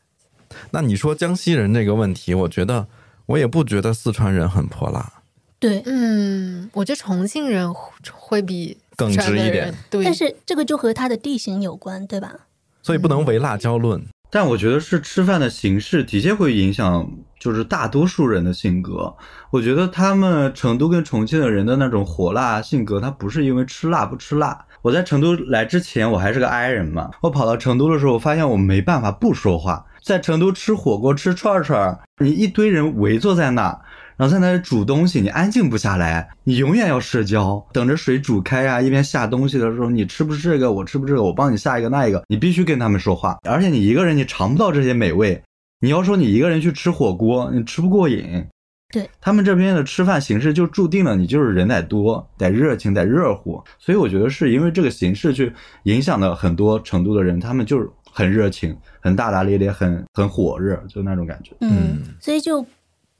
[0.71, 2.87] 那你说江西人这个问题，我觉得
[3.25, 5.11] 我也不觉得四川人很泼辣，
[5.59, 12.33] 对，嗯，我觉得重庆人会会比更四川的直一点，对，但是这个就和它的地形有关，对吧？
[12.81, 14.01] 所以不能唯辣椒论。
[14.31, 19.11] 但我觉得是吃饭的形式的确会影响，就是大多数人的性格。
[19.49, 24.65] 我觉得他们成都跟重庆的人的那种火辣性格，他不是因为吃辣不吃辣。
[24.83, 27.09] 我在成都来之前，我还是个 i 人嘛。
[27.21, 29.83] 我跑到成都的时候，我发现我没办法不说话。
[30.09, 33.79] 在成都吃火锅、吃串串，你一堆人围坐在那，
[34.17, 45.39] 然后在那里煮东西，你安静不下来，你永远要社交，等着水煮开啊，一边下东西的时候，你吃不吃这个，我吃不吃这个，我帮你下一个那一个，你必须跟他们说话，而且你一个人你尝不到这些美味，
[45.79, 48.43] 你要说你一个人去吃火锅，你吃不过瘾。
[48.91, 57.87] 对他们这边的吃饭形式就注定了你就是人得多，得热情，得热乎，所以我觉得是因为这个形式去影响了很多成都的人，他们就是
[58.19, 61.53] 很热情，很大大咧咧，很很火热，就那种感觉。
[61.61, 62.65] 嗯，所以就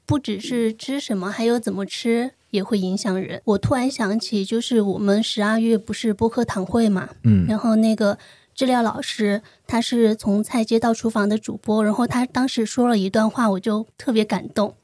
[0.04, 3.40] 不只是吃什么，还有怎么吃也会影响人。
[3.46, 8.18] 我突然想起，就是我们十二月不是播客堂会嘛，嗯然后那个
[8.54, 14.74] 治疗老师他是从菜街到厨房的主播，然后他当时说了一段话，我就特别感动。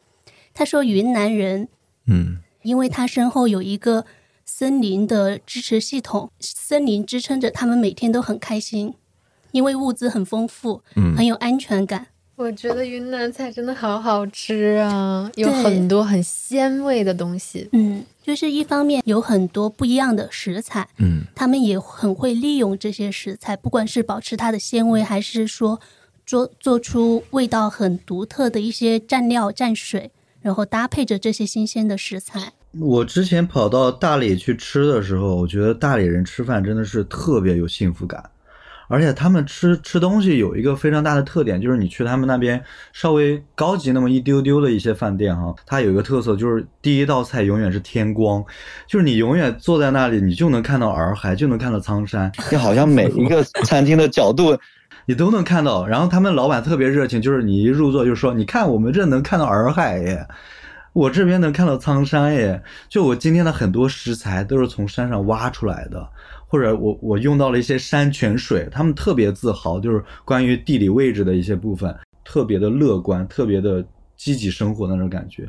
[0.55, 1.69] 他说云南人
[2.07, 4.07] 嗯因为他身后有一个
[4.47, 8.95] 森林的支持系统，森林支撑着他们每天都很开心，
[9.57, 12.09] 因为物资很丰富，嗯很有安全感。
[12.37, 17.67] 我觉得云南菜真的好好吃啊，有很多很鲜味的东西。
[17.73, 25.81] 嗯，就是一方面有很多不一样的食材，嗯他们也很会利用这些食材，不管是保持它的鲜味，还是说
[26.27, 30.11] 做做出味道很独特的一些蘸料蘸水，
[30.43, 32.53] 然后搭配着这些新鲜的食材。
[32.79, 38.23] 我之前跑到大理去吃的时候，我觉得大理人吃饭真的是特别有幸福感，
[38.89, 48.45] 而且他们吃吃东西有一个非常大的特点，就是你去他们那边稍微高级那么一丢丢的一些饭店哈，它有一个特色就是第一道菜永远是天光，
[48.87, 54.57] 就是你永远坐在那里，你就能看到洱海， 就能看到苍山，就好像每一个餐厅的角度，
[55.07, 55.87] 你都能看到。
[55.87, 60.27] 然后他们老板特别热情，就是你一入座就说：“你看我们这能看到洱海耶，
[60.93, 66.09] 我这边能看到苍山耶。”就我今天的很多食材都是从山上挖出来的，
[66.47, 73.85] 或者我我用到了一些山泉水，他们特别自豪，就是关于地理位置的一些部分，特别的乐观，特别的
[74.17, 75.49] 积极生活的那种感觉。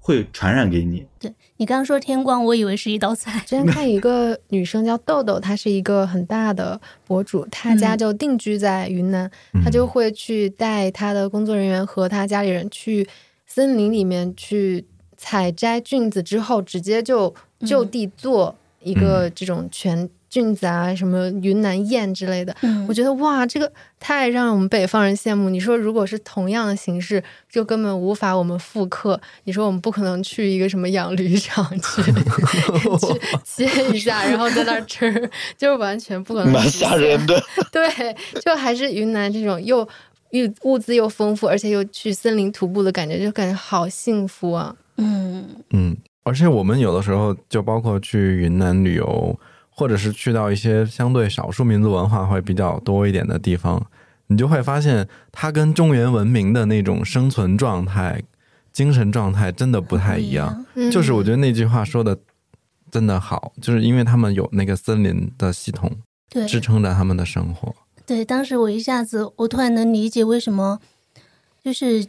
[0.00, 1.04] 会传染给你。
[1.18, 3.40] 对你刚刚说天光，我以为是一道菜。
[3.40, 9.30] 之前看一个女生叫豆豆，她是一个很大的博主，她家就定居在云南，
[9.62, 13.06] 她就会去带她的工作人员和她家里人去
[13.44, 14.86] 森林里面去
[15.18, 17.34] 采摘菌子，之后直接就
[17.66, 20.08] 就地做一个这种全。
[20.28, 22.54] 菌子啊，什么云南燕之类的，
[22.86, 25.48] 我觉得哇，这个太让我们北方人羡慕。
[25.48, 29.18] 你说，如果是同样的形式，就根本无法我们复刻。
[29.44, 36.52] 你说，我们不可能去一个什么养驴场去 去切一下，然后在那儿吃，就是完全不可能。
[36.52, 37.42] 蛮吓人的。
[37.72, 38.14] 对，
[38.44, 39.78] 就还是云南这种又
[40.32, 44.76] 又物资又丰富，而且又去森林徒步的感觉，就感觉好幸福啊。
[44.98, 49.38] 嗯嗯，而且我们有的时候就包括去云南旅游。
[49.78, 53.80] 或者是去到一些相对少数民族文化会比较多一点的地方，
[54.26, 58.20] 你就会发现它跟中原文明的那种生存状态、
[58.72, 60.66] 精神状态真的不太一样。
[60.90, 62.18] 就是我觉得那句话说的
[62.90, 65.88] 真的好，就是因为他们有那个森林的系统
[66.48, 67.72] 支撑着他们的生活。
[68.04, 70.80] 对，当时我一下子我突然能理解为什么，
[71.62, 72.04] 就是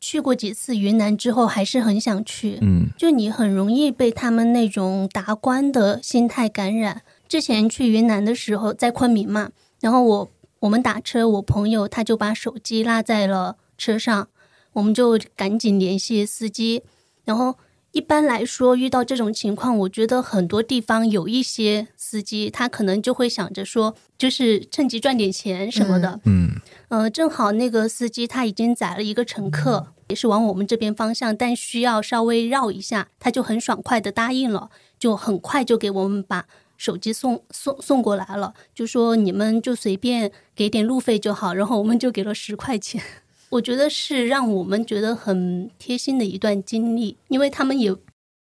[0.00, 2.58] 去过几次云南之后还是很想去。
[2.60, 7.02] 嗯，就你很容易被他们那种达观的心态感染。
[7.28, 10.30] 之前去云南的时候，在昆明嘛，然后我
[10.60, 14.28] 我们打车，我朋友他就把手机落在了车上，
[14.72, 16.82] 我们就赶紧联系司机。
[17.24, 17.56] 然后
[17.92, 26.20] 一般来说，遇到这种情况，我觉得很多地方有一些司机，他可能就会想着说，就是趁机赚点钱什么的。
[26.24, 26.50] 嗯，
[26.88, 36.46] 呃，正好那个司机他已经载了一个乘客，也是往我们这边方向，但需要稍微绕一下，他就很爽快的答应了，就很快就给我们把。
[36.76, 43.02] 手机送送送过来了，就说你们就随便给点路费就好，然后我们就给了十块钱。
[43.50, 47.94] 我觉得是让我们觉得很贴心的一段经历，因为他们也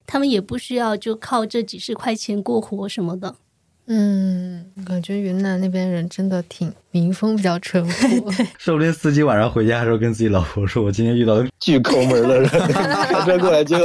[0.07, 3.35] 他们也不需要就靠这几十块钱过活什么的。
[3.89, 8.33] 嗯，感觉云南那边人真的挺民风比较淳朴。
[8.59, 13.79] 说不定司机晚上回家的时候跟自己老婆说：“我今天遇到巨抠门的人， 开车过来就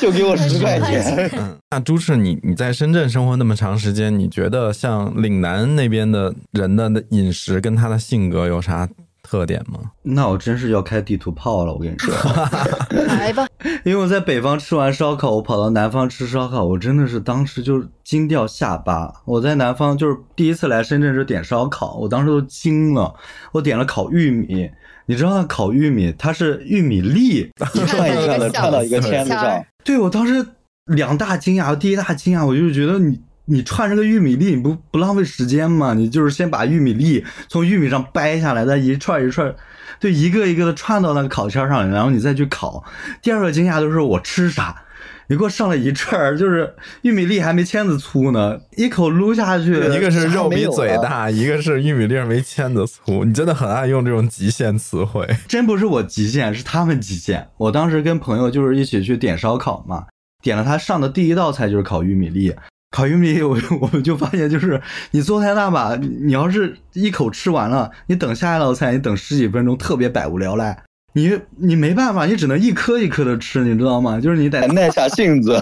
[0.00, 8.88] 就给我十块钱。”嗯，那朱赤，你你在深圳生活那么长时间，你觉得像岭南那边的人的饮食跟他的性格有啥？
[9.30, 9.78] 特点吗？
[10.02, 12.14] 那我真是要开地图炮了，我跟你说，
[13.04, 13.46] 来吧。
[13.84, 19.12] 因为我在北方吃完烧烤，我跑到南方吃烧烤，我真的是当时就惊掉下巴。
[19.26, 23.14] 我在南方就是第一次来深圳就点烧烤，我当时都惊了。
[23.52, 24.70] 我点了烤玉米，
[25.04, 29.62] 你知道烤玉米它是玉米粒一串一串的串到一个签子上。
[29.84, 30.46] 对我当时
[30.86, 33.20] 两大惊讶，第一大惊讶我就觉得你。
[33.48, 35.94] 你串这个玉米粒，你不不浪费时间吗？
[35.94, 39.54] 你就是先把玉米粒从玉米上掰下来，再一串一串，
[39.98, 42.84] 就一个一个的串到那个烤签上，然后你再去烤。
[43.22, 44.82] 第二个惊讶就是我吃啥？
[45.30, 53.24] 你给我上了一串，就是玉米粒还没签子粗呢，一口撸下去，一个是肉比嘴大，一个是玉米粒没签子粗。
[53.24, 57.46] 你真的很爱用这种极限词汇，真不是我极限，是他们极限。
[57.58, 60.06] 我当时跟朋友就是一起去点烧烤嘛，
[60.42, 62.54] 点了他上的第一道菜就是烤玉米粒。
[62.90, 70.84] 烤玉米， 我我们就发现，就是你做太大吧，你要是一口吃完了，你等下一道菜，你等十几分钟，特别百无聊赖。
[71.14, 74.20] 你你没办法，你只能一颗一颗的吃，你知道吗？
[74.20, 75.60] 就是你得耐下性子。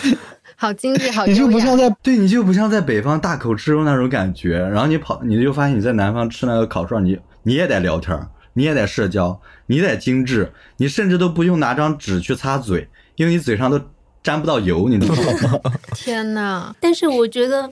[0.58, 4.58] 好精致，好你就不像在对你就不像在北方大口吃肉那种感觉。
[4.58, 8.18] 然后你跑，你就发现你在南方吃那个烤串，你你也得聊天，
[8.54, 13.80] 你也得社交，你得精致，你甚至都不用拿张纸去擦嘴，因为你嘴上都。
[14.26, 15.60] 沾不到油，你知道吗？
[15.94, 16.74] 天哪！
[16.80, 17.70] 但是我觉得，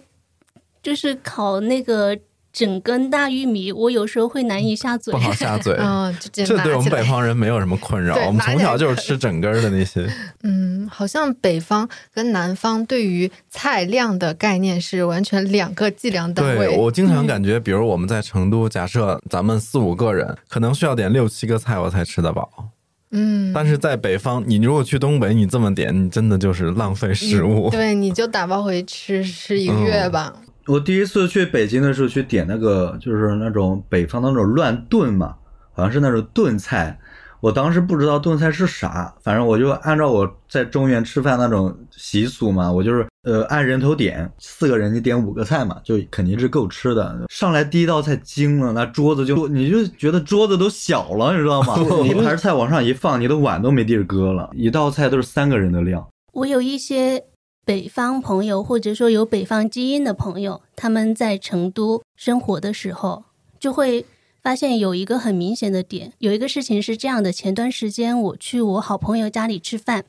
[0.81, 2.17] 就是烤那个
[2.53, 5.75] 整根大玉米，我有时候会难以下嘴，不好下嘴。
[5.81, 10.09] 嗯， 这对我们北方人没有什么困扰，我们从小就是吃整根的那些。
[10.45, 16.69] 嗯，好像北方跟南方对于菜量的概念是完全两个计量单位。
[16.69, 22.69] 对我经常感觉，比如我们在成都，假设咱们四五个人，可能需要点六七个菜，我才吃得饱。
[23.17, 27.71] 嗯，但是在北方，你如果去东北，你这么点，你真的就是浪费食物。
[27.71, 30.33] 对，你就打包回吃吃一个月吧。
[30.67, 35.37] 我第一次去北京的时候，去点那个就是那种北方的那种乱炖嘛，
[35.75, 36.99] 好像是那种炖菜。
[37.41, 47.27] 我当时不知道炖菜是啥，反正我就按照我在中原吃饭那种习俗嘛，我就是呃按人头点，四个人你点五个菜嘛，就肯定是够吃的。
[47.29, 51.77] 上来第一道菜惊了，那桌子就你就觉得桌子都小了，你知道吗？
[52.07, 56.07] 一盘菜往上一放，你的碗都没地儿搁了，一道菜都是三个人的量。
[56.33, 57.25] 我有一些
[57.65, 63.25] 北方朋友，或者说有北方基因的朋友，他们在成都生活的时候
[63.59, 64.07] 就会。
[64.45, 70.05] 发现有一个很明显的点，有一个事情是这样的：前段时间我去我好朋友家里吃饭，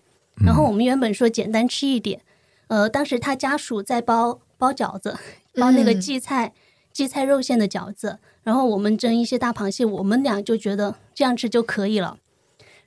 [0.45, 2.19] 然后我们原本说简单吃一点，
[2.67, 5.17] 呃，当时他家属在包包饺子，
[5.53, 6.53] 包那个嗯荠菜、
[6.93, 12.17] 荠菜肉馅的饺子，然后我们蒸一些大螃蟹，我们俩就觉得这样吃就可以了。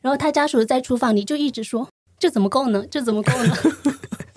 [0.01, 1.89] 然后他家属在厨房里就一直说
[2.19, 2.85] ：“这怎么够呢？
[2.91, 3.55] 这怎么够呢？”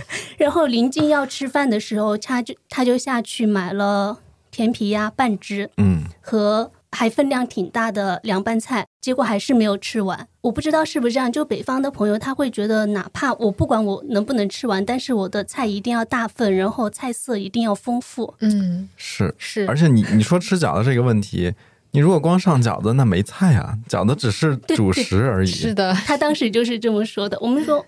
[0.37, 10.27] 然后临近要吃饭的时候，他就他就下去买了甜皮鸭半只嗯，和还分量挺大的凉拌菜，结果还是没有吃完。
[10.41, 18.33] 我不知道是不是这样，就北方的朋友他会觉得，哪怕我不管我能不能吃完，但是我的菜一定要大份，然后菜色一定要丰富。
[18.39, 19.33] 嗯，是。
[19.37, 21.53] 是，而且你你说吃饺子这个问题，
[21.91, 25.49] 你如果光上饺子，那没菜啊，饺子只是主食而已。
[25.49, 27.37] 是的，他当时就是这么说的。
[27.39, 27.85] 我们说，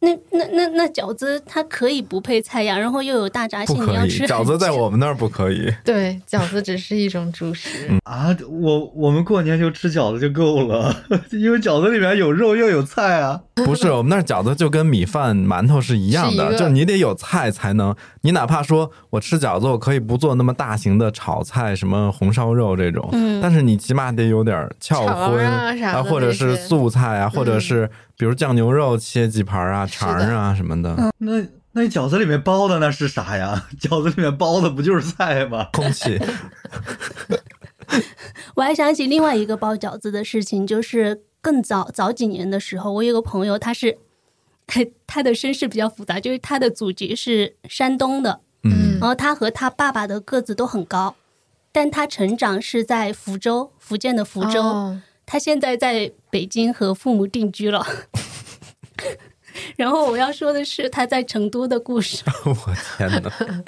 [0.00, 5.72] 那那那那饺子它可以不配菜呀，然后又有大闸蟹，不可以，你要吃饺子在我们那儿不可以。
[5.84, 7.68] 对，饺子只是一种主食。
[8.04, 10.94] 啊，我我们过年就吃饺子就够了，
[11.32, 13.40] 因为饺子里面有肉又有菜啊。
[13.64, 17.96] 不是，我们那儿饺子就跟米饭、馒头是一样的，就是你得有菜才能。
[18.20, 31.32] 你哪怕说我吃饺子，我可以不做那么大型的炒菜，什么红烧肉这种，嗯但是你起码得有点翘肠荤啊或者是素菜啊，或者是比如酱牛肉切几盘啊、是肠啊什么的，那
[31.72, 33.66] 那饺子里面包的那是啥呀？
[33.80, 35.68] 饺子里面包的不就是菜吗？
[35.72, 36.18] 空气。
[38.56, 43.98] 我还想起另外一个包饺子的事情，就是更早早几年的时候，我有个朋友，他是
[45.06, 51.14] 他的身世比较复杂，就是他的祖籍是山东的，嗯然后他和他爸爸的个子都很高，
[51.70, 54.62] 但他成长是在福州，福建的福州。
[54.62, 57.84] 哦他现在在北京和父母定居了。
[59.76, 63.64] 然后我要说的是他在成都的故事， 我天哪！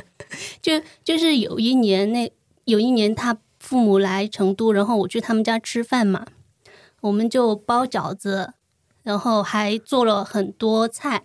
[0.61, 0.73] 就
[1.03, 2.31] 就是有一年那
[2.65, 6.27] 有一年他父母来成都，然后我去他们家吃饭嘛，
[7.01, 8.53] 我们就包饺子，
[9.03, 11.25] 然后还做了很多菜。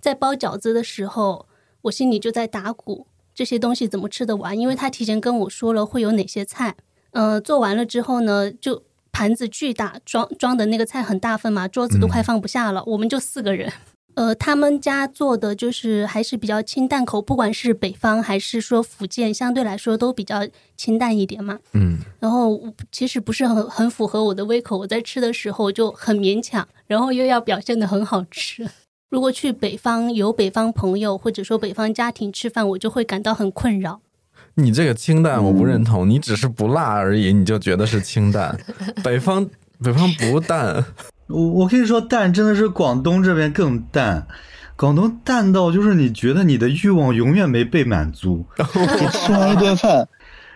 [0.00, 1.46] 在包饺子的时候，
[1.82, 4.58] 我心里就在打鼓，这些东西怎么吃得完？
[4.58, 6.76] 因为他提前跟我说了会有哪些菜。
[7.12, 12.82] 呃，做完了之后呢，就盘子巨大，装装的那个菜很大份嘛，桌子都快放不下了。
[12.84, 13.72] 我们就四个人。
[14.14, 20.46] 呃，他们家做的就是还是比较清淡口，不管是北方还是说福建，相对来说都比较
[20.76, 21.58] 清淡一点嘛。
[21.72, 28.68] 嗯，然后我其实不是很很符合我的胃口，我在吃的时候就很勉强，然后又要表现的很好吃。
[29.10, 34.00] 如果去北方有北方朋友或者说北方家庭吃饭，我就会感到很困扰。
[34.54, 38.56] 你这个清淡我不认同，你只是不辣而已，你就觉得是清淡。
[39.02, 39.48] 北方
[39.82, 40.84] 北方不淡，
[41.26, 44.26] 我我跟你说，淡真的是广东这边更淡，
[44.76, 50.06] 广东淡到就是你觉得你的欲望永远没被满足， 你吃完一顿饭，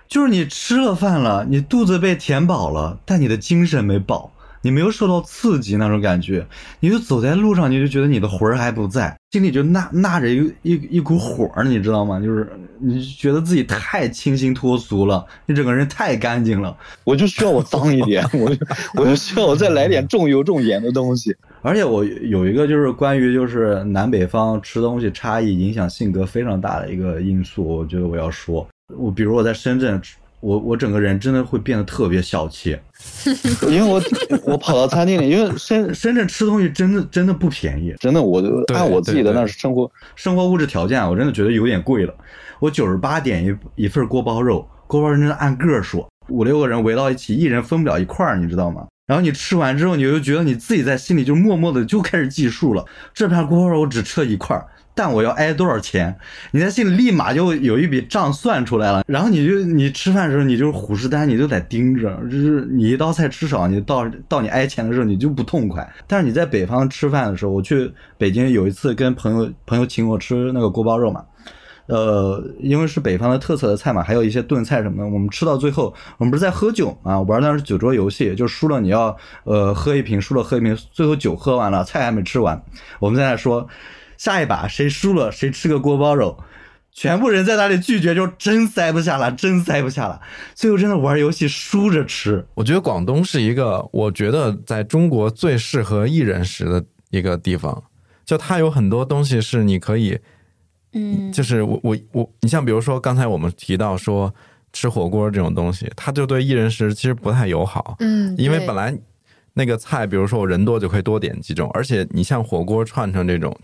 [0.09, 6.47] 就是你吃了饭了，你肚子被填饱了，但你的精神没饱，你没有受到刺激那种感觉，
[6.81, 12.21] 你就走在路上，你就觉得你的魂儿还不在，心里就纳纳着一一一股火儿，你知道吗？
[12.21, 16.77] 就是你觉得自己太清新脱俗了，你整个人太干净了。
[17.05, 21.35] 我就需要我脏一点， 我就我就需要我再来点重油重盐的东西。
[21.63, 28.67] 而且我有一个就是关于就是南北方吃东西差异影响性格非常大的一个因素，我觉得我要说，
[28.97, 30.01] 我比如我在深圳，
[30.41, 32.79] 我我整个人真的会变得特别小气。
[33.69, 34.03] 因为我
[34.45, 42.15] 我跑到餐厅里，因为深深圳吃东西真的真的不便宜，真的我就按我自己的那生活，生活物质条件啊我真的觉得有点贵了。
[42.61, 48.87] 我九十八点一一份锅包肉，锅包肉真的按个儿说，五六个人围到一起，一人分不了一块儿，你知道吗？
[49.07, 54.67] 然后你吃完之后，你就觉得你自己在心里就默默的就开始计数了，这片锅包肉我只吃了一块儿。
[54.99, 56.13] 但我要挨多少钱？
[56.51, 65.89] 你在心里立马就有一笔账算出来了，然后你就你吃饭的时候，你就是虎视眈眈，你就得盯着，就是你一道菜吃少，你到到你挨钱的时候，你就不痛快。
[66.09, 71.25] 但是你在北方吃饭的时候，我去北京有一次跟朋友朋友请我吃那个锅包肉嘛，
[71.87, 75.09] 呃，因为是北方的特色的菜嘛，还有一些炖菜什么的。
[75.09, 82.61] 我们吃到最后，我们不是在喝酒嘛，玩的是酒桌游戏，就输了你要呃喝一瓶，输了喝一瓶，最后酒喝完了，菜还没吃完，
[82.99, 83.65] 我们在那说
[84.19, 86.39] 下一把谁输了谁吃个锅包肉。
[86.91, 90.21] 全部人在那里拒绝，就真塞不下了，真塞不下了。
[90.57, 97.85] 最后真的玩游戏输着吃，我觉得广东是一个，我觉得在中国最适合一人食的一个地方，
[98.25, 100.19] 就它有很多东西是你可以，
[100.93, 104.35] 嗯，就是我我我，你像比如说刚才我们提到说
[104.73, 108.93] 吃火锅这种东西，它就对一人食其实不太友好，嗯，因为本来
[109.55, 113.57] 那个菜，比如说我人多就可以多点几种，而且你像火锅串串这种，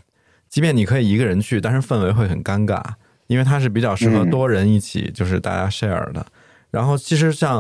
[0.55, 2.81] 即便你可以一个人去，但是氛围会很尴尬，
[3.27, 6.25] 因为它是比较适合嗯多人一起，就是大家 share 的。
[6.71, 7.59] 然后其实像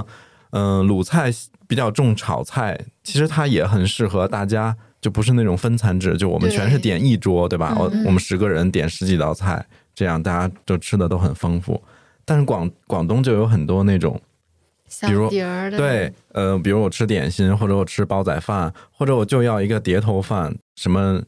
[0.50, 1.28] 嗯、呃鲁菜
[1.66, 7.74] 比较重炒菜，其实它也很适合大家就不是那种分餐制，就我们全是点一桌，对吧？
[7.76, 11.82] 我嗯我们十个人点十几道菜，这样大家就吃的都很丰富。
[12.24, 14.20] 但是广广东就有很多那种
[15.08, 15.28] 比如
[15.76, 21.20] 对，呃，比如我吃点心，或者我吃煲仔饭，或者我就要一个碟头饭，什么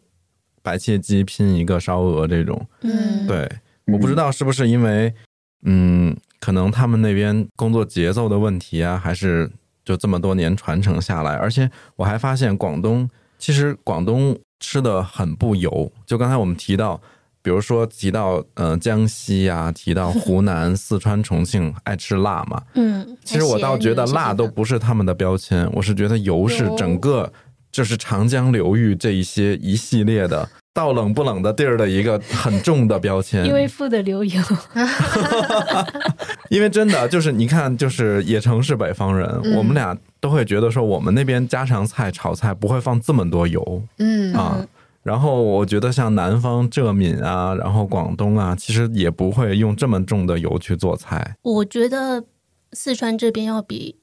[0.66, 2.66] 白切鸡拼一个烧鹅这种。
[2.80, 3.48] 嗯对，
[3.86, 5.14] 我不知道是不是因为，
[5.62, 9.48] 嗯，可能他们那边工作节奏的问题啊，还是
[9.84, 11.36] 就这么多年传承下来。
[11.36, 13.08] 而且我还发现广东，
[13.38, 15.92] 其实广东吃的很不油。
[16.04, 17.00] 就刚才我们提到，
[17.42, 27.32] 比如说提到呃江西呀、提到湖 南、四川、重庆爱吃辣嘛，嗯，其实我倒觉得辣都不是他们的标签，我是觉得油是整个
[27.76, 33.44] 就是长江流域这一些一系列的到冷不冷的地儿的一个很重的标签。
[33.44, 34.40] 因为富的流油，
[36.48, 44.66] 因为真的就是你看，就是野城是北方人，嗯我们俩都会觉得说我们那边家常菜炒菜不会放这么多油嗯啊。
[45.02, 51.36] 然后我觉得像南方浙闽啊，然后广东啊，其实也不会用这么重的油去做菜。
[51.42, 52.24] 我觉得
[52.72, 53.96] 四川这边要比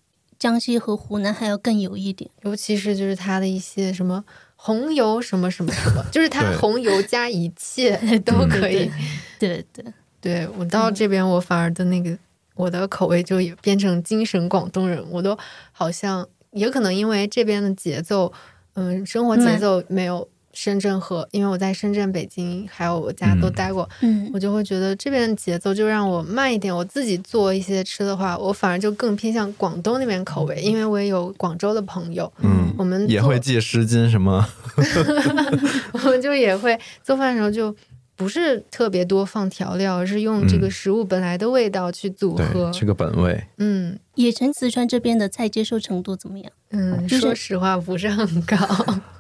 [0.44, 2.30] 江西和湖南还要更油一点。
[2.42, 4.22] 尤其是就是它的一些什么
[4.58, 8.92] 红油什么什么什么，就是它红油加一切 都可以。
[9.40, 9.86] 对对，
[10.20, 12.18] 对我到这边，我反而的那个
[12.56, 15.38] 我的口味就也变成精神广东人，我都
[15.72, 18.34] 好像也可能因为这边的节奏，
[18.74, 26.74] 嗯，生活节奏没有深圳和，因为我在深圳、北京还有我家都嗯待过，嗯我就会觉得这边的节奏就让我慢一点。
[26.76, 34.48] 我自己做一些吃的话，我反而就更偏向广东那边口味，因为我也有广州的朋友，嗯，我们也会记十斤什么。
[35.94, 37.76] 我们就也会做饭的时候就
[38.16, 42.72] 不是特别多放调料，而是用这个嗯食物本来的味道去组合。
[42.72, 43.44] 对，是个本味。
[43.58, 46.52] 嗯野城四川这边的菜接受程度怎么样？
[46.70, 48.56] 嗯，就是说实话不是很高。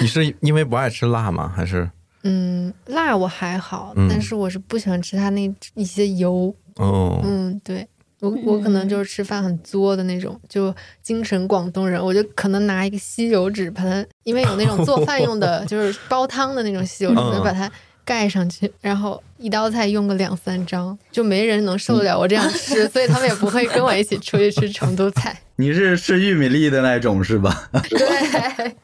[0.00, 1.52] 你是因为不爱吃辣吗？
[1.54, 1.88] 还是
[2.22, 6.54] 嗯，辣我还好，嗯但是我是不喜欢吃它那一些油。
[6.76, 7.20] 哦？
[7.24, 7.86] 嗯，对。
[8.20, 17.70] 我我可能就是吃饭很作的那种，就精神广东人，我就可能拿一个吸油纸把它，因为有那种做饭用的， 就是煲汤的那种吸油纸，把它
[18.04, 25.40] 盖上去，然后一道菜用个两三张，就没人能受得了我这样吃，所以他们也不会跟我一起出去吃成都菜。
[25.56, 27.70] 你是吃玉米粒的那种是吧？
[27.88, 28.76] 对，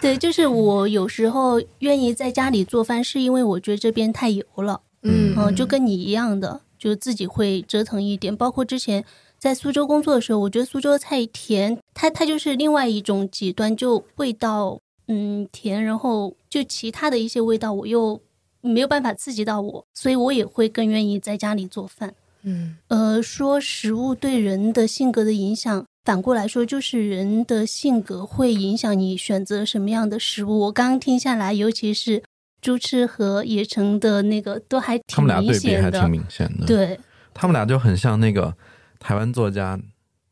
[0.00, 4.80] 对，就是我有时候愿意在家里做饭，是因为我觉得这边太油了。
[5.02, 8.36] 嗯嗯，就跟你一样的，就自己会折腾一点。
[8.36, 9.04] 包括之前
[9.38, 18.20] 在苏州工作的时候，我觉得苏州菜甜，它它就是另外一种极端，就味道嗯甜，然后就其他的一些味道我又
[18.60, 22.14] 没有办法刺激到我，所以我也会更愿意在家里做饭。
[22.42, 30.60] 嗯呃，说食物对人的性格的影响，反过来说就是人的性格会影响你选择什么样的食物。
[30.60, 32.22] 我刚刚听下来，尤其是
[32.62, 35.68] 朱吃和野城的那个，都还挺他们俩明显的。
[35.68, 36.98] 对比还挺明显的。，对，
[37.34, 38.56] 他们俩就很像那个
[38.98, 39.78] 台湾作家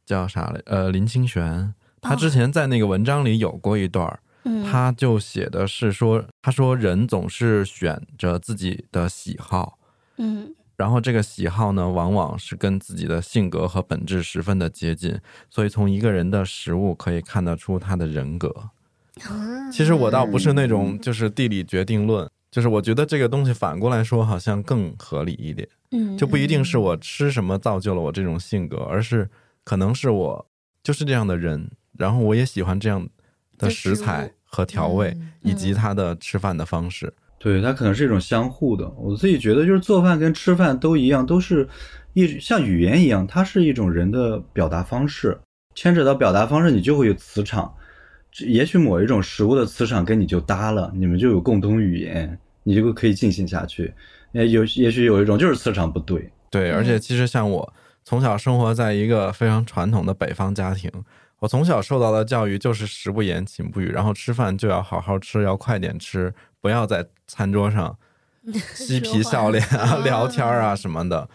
[0.07, 0.62] 叫啥来？
[0.64, 1.74] 呃，林清玄。
[2.01, 4.18] 他之前在那个文章里有过一段
[4.64, 9.79] 他就写的是说，他说人总是选着自己的喜好，
[10.16, 15.18] 嗯然后这个喜好呢，往往是跟自己的性格和本质十分的接近，
[15.49, 18.70] 所以从一个人的食物可以看得出他的人格。
[19.29, 29.29] 嗯其实我倒不是那种就是地理决定论，就是我觉得这个东西反过来说好像更合理一点，嗯，就不一定是我吃什么造就了我这种性格，而是
[29.64, 30.47] 可能是我
[30.83, 33.09] 就是这样的人，然后我也喜欢这样
[33.57, 37.12] 的食材和调味，嗯以及他的吃饭的方式。
[37.39, 38.89] 对，它可能是一种相互的。
[38.97, 41.68] 我自己觉得，就是做饭跟吃饭都一样，都是
[42.14, 45.39] 一像语言一样，它是一种人的表达方式。
[45.74, 47.72] 牵扯到表达方式，你就会有磁场。
[48.47, 53.93] 也许某一种食物的磁场跟你就搭了，你们就有共同语言，你就可以进行下去。
[54.32, 57.72] 也有也许有一种就是磁场不对，对，而且其实像我
[58.05, 60.91] 从小生活在一个非常传统的北方家庭，
[61.39, 67.96] 我从小受到的教育就是食不言，寝不语，然后吃饭就要好好吃，要快点吃，不要在餐桌上
[68.74, 71.28] 嬉皮笑脸啊、聊天啊什么的。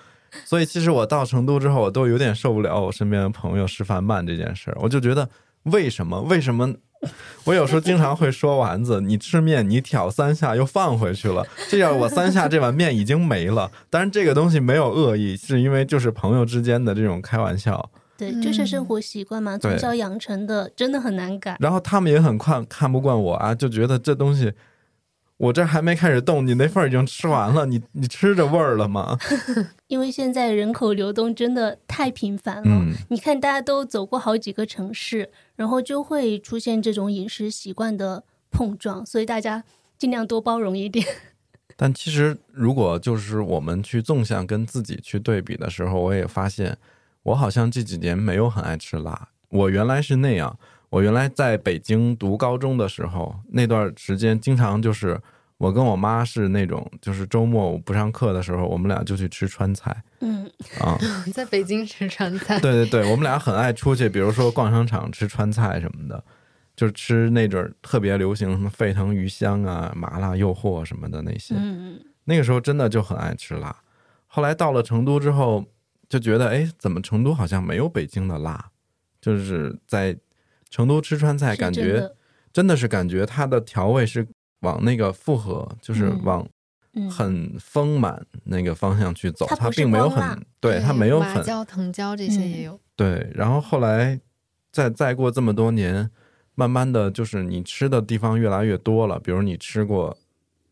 [0.45, 4.78] 所以其实我到成都之后，我都有点受不了我身边的朋友吃饭慢这件事儿。
[4.80, 5.30] 我就觉得
[5.63, 6.22] 为什么？
[6.22, 6.74] 为什么？
[7.45, 13.72] 我有时候经常会说丸子，你吃面你挑三下又放回去了，这样我三下这碗面已经没了。
[13.89, 17.89] 当然这个东西没有恶意，是因为就是朋友之间的这种开玩笑。
[18.15, 21.57] 对，就是生嗯活习惯嘛，从小养成的，真的很难改。
[21.59, 24.53] 然后他们也很看看不惯我啊，就觉得这东西
[25.42, 29.18] 我这还没开始动，你那份儿已经吃完了，你 你吃着味儿了吗？
[29.88, 32.64] 因为现在人口流动真的太频繁了。
[32.66, 39.64] 嗯你看，大家都走过好几个城市，然后就会出现这种饮食习惯的碰撞，所以大家
[39.98, 41.04] 尽量多包容一点。
[41.76, 46.78] 但其实，如果就是我们去纵向跟自己去对比的时候，我也发现，
[47.24, 49.30] 我好像这几年没有很爱吃辣。
[49.50, 50.60] 我原来是那样，
[50.92, 55.18] 我原来在北京读高中的时候，那段时间经常就是
[55.58, 60.46] 我跟我妈是那种，就是周末我不上课的时候，我们俩就去吃川菜嗯，
[60.82, 60.98] 啊。
[61.34, 66.22] 在北京吃川菜，对对对，我们俩很爱出去，比如说逛商场吃川菜什么的，
[66.76, 71.56] 就吃那阵儿特别流行什么沸腾鱼香啊、麻辣诱惑什么的那些。
[71.58, 73.74] 嗯，那个时候真的就很爱吃辣。
[74.28, 75.64] 后来到了成都之后，
[76.10, 78.70] 就觉得哎，怎么成都好像没有北京的辣？
[79.22, 80.18] 就是在
[80.72, 82.11] 成都吃川菜，感觉
[82.51, 82.76] 真的。
[82.76, 84.28] 是感觉它的调味是
[84.61, 86.22] 往那个复合，就是嗯。
[86.24, 86.47] 往
[86.93, 87.09] 嗯。
[87.11, 92.49] 很丰满那个方向去走，它它并没有很对，它没有很麻椒、藤椒这些嗯。
[92.49, 92.80] 也有。
[92.95, 94.19] 对，然后后来
[94.72, 96.09] 再再过这么多年，
[96.55, 100.17] 慢慢的就是你吃的地方越来越多了，比如你吃过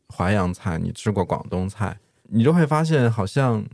[0.09, 3.65] 淮扬菜，你吃过广东菜，你就会发现好像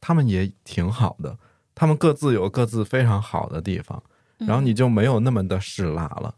[0.00, 1.38] 他们也挺好的，
[1.74, 4.02] 他们各自有各自非常好的地方，
[4.38, 6.34] 然后你就没有那么的嗜辣了。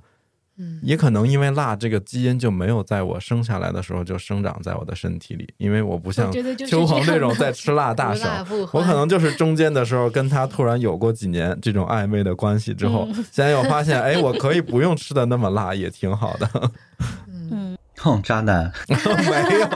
[0.61, 16.51] 嗯，也可能因为辣这个基因就没有在我生下来的时候就生长在我的身体里，因为我不像秋红这这样的种在吃辣大无省，辣不欢我可能就是中间的时候跟他突然有过几年这种暧昧的关系之后，嗯现在又发现，哎，我可以不用吃的那么辣，也挺好的。
[17.31, 19.69] 嗯哼，渣男， 没有，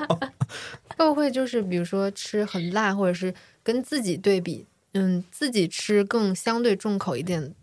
[0.98, 7.54] 会不会就是比如说吃很辣，或者是跟自己对比，嗯，自己吃更相对重口一点，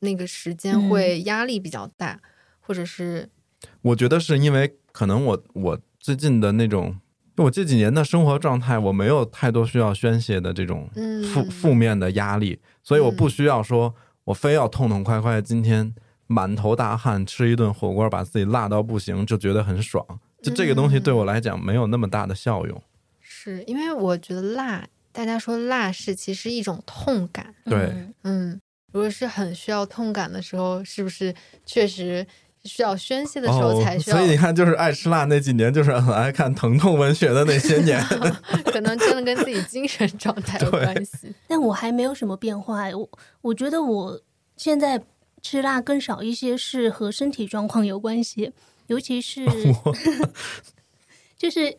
[0.00, 0.88] 那个时间嗯。
[0.88, 2.20] 会压力比较大，
[2.60, 3.28] 或者是。
[3.82, 6.98] 我觉得是因为可能我我最近的那种，
[7.36, 11.22] 我这几年的生活状态，我没有太多需要宣泄的这种嗯。
[11.24, 13.94] 负负面的压力，所以我不需要说
[14.24, 15.94] 我非要痛痛快快今天
[16.26, 20.04] 满头大汗吃一顿火锅，把自己辣到不行，就觉得很爽。
[20.40, 22.82] 就这个东西对我来讲没有那么大的效用。
[23.20, 27.78] 是因为我觉得辣，大家说辣是其实一种痛感，对。
[27.78, 28.60] 嗯嗯，
[28.92, 31.34] 如果是很需要痛感的时候，是不是
[31.66, 32.26] 确实
[32.64, 34.16] 需要宣泄的时候才需要？
[34.16, 38.02] 哦所以你看，就是爱吃辣那几年，就是很爱看疼痛文学的那些年。
[38.72, 41.32] 可能真的跟自己精神状态有关系。
[41.46, 43.08] 但我还没有什么变化哎，我
[43.42, 44.20] 我觉得我
[44.56, 45.00] 现在
[45.42, 48.52] 吃辣更少一些，是和身体状况有关系，
[48.88, 49.46] 尤其是
[51.38, 51.76] 就是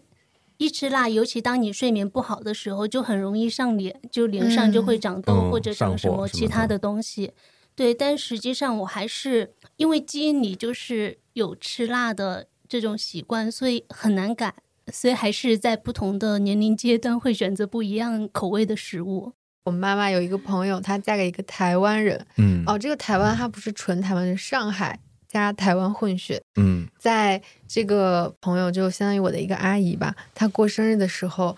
[0.60, 7.32] 一吃辣，尤其当你睡眠不好的时候，就很容易上脸，就脸上就会长痘、嗯或者长什上火什么其他的东西。
[7.76, 14.54] 对，但实际上我还是因为基因里就是有吃辣的这种习惯，所以很难改。
[14.92, 19.32] 所以还是在不同的年龄阶段会选择不一样口味的食物。
[19.66, 22.26] 我妈妈有一个朋友，她嫁给一个台湾人。
[22.38, 25.00] 嗯哦，这个台湾它不是纯台湾，是上海
[25.30, 26.42] 加台湾混血。
[26.56, 26.88] 嗯。
[26.98, 31.56] 在这个朋友就相当于我的一个阿姨吧，她过生日的时候，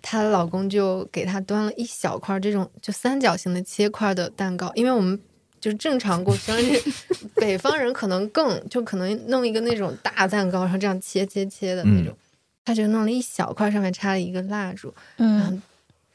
[0.00, 5.20] 她老公就给她端了一小块这种就三角形的切块的蛋糕，因为我们
[5.60, 6.80] 就是正常过生日，
[7.36, 12.16] 北方人可能更就可能弄一个那种大蛋糕，然后这样切切切的那种，
[12.64, 15.60] 她就弄了一小块，上面插了一个蜡烛，嗯。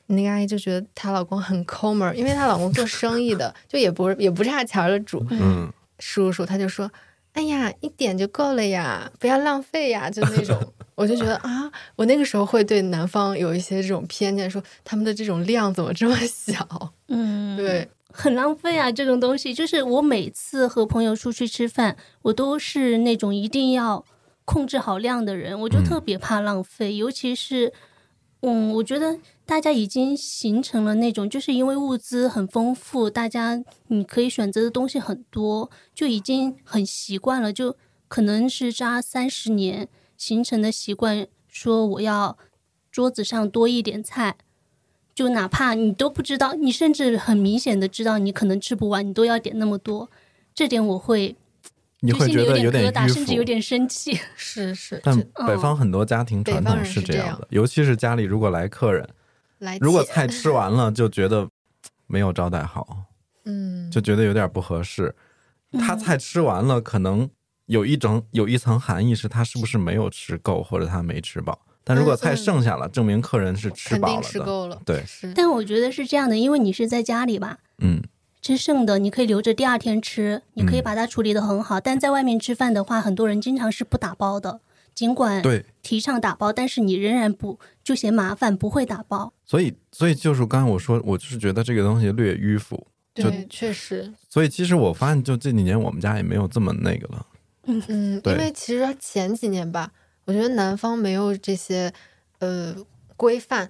[0.08, 5.72] 那个阿姨就觉得她老公很抠门儿，因为她老公做生意的，就也不是也不差钱儿的主，嗯，
[6.06, 6.92] 叔叔他就说
[7.32, 10.60] ：“哎呀，一点就够了呀，不要浪费呀。”就那种，
[10.96, 16.68] 我就觉得啊，我那个时候会对南方有一些这种偏见，说他们的这种量怎么这么小？
[17.08, 19.54] 嗯，对，很浪费啊，这种东西。
[19.54, 24.04] 就是我每次和朋友出去吃饭，我都是那种一定要
[24.44, 27.72] 控制好量的人，我就嗯特别怕浪费，尤其是。
[28.46, 37.76] 嗯，我觉得大家已经形成了那种，就是因为物资很丰富，大家你可以选择的东西很多，就已经很习惯了，就
[38.08, 39.88] 可能是扎三十年
[40.18, 42.38] 形成的习惯，说我要
[42.92, 44.38] 桌子上多一点菜，
[45.14, 50.10] 就哪怕你都不知道，你甚至很明显的知道你可能吃不完，你都要点那么多，
[50.56, 51.36] 这点我会
[52.00, 53.44] 你会就心里有点疙瘩，甚至有。
[53.44, 54.18] 点生气。
[54.36, 59.08] 是是，但北方很多家庭传统是这样这样的，尤其是家里如果来客人，
[59.64, 61.48] 来如果菜吃完了就觉得
[62.08, 63.06] 没有招待好，
[63.46, 65.16] 嗯，就觉得有点不合适。
[65.80, 67.28] 他菜吃完了，可能
[67.66, 71.60] 有一种有一层含义是他是不是没有吃够，或者他没吃饱。
[71.84, 74.24] 但如果菜剩下了，证明客人是吃饱了的。
[74.24, 75.04] 吃够了，对，
[75.36, 78.02] 但我觉得是这样的，因为你是在家里吧，嗯，
[78.42, 81.82] 吃剩的你可以留着第二天吃，你可以嗯把它处理的很好。
[81.82, 84.62] 但在外面吃饭的话，很多人经常是不打包的，
[84.94, 85.66] 尽管对。
[85.82, 89.34] 提倡打包，但是你仍然不就嫌麻烦，不会打包。
[89.46, 92.88] 所以，所以就是刚才我说，我就是觉得这个东西略迂腐。
[93.14, 97.28] 对，确实，所以其实我发现，就这几年我们家也没有这么那个了，
[97.66, 99.92] 嗯嗯，因为其实前几年吧，
[100.26, 101.94] 我觉得南方没有这些
[102.40, 102.76] 呃
[103.16, 103.70] 规范，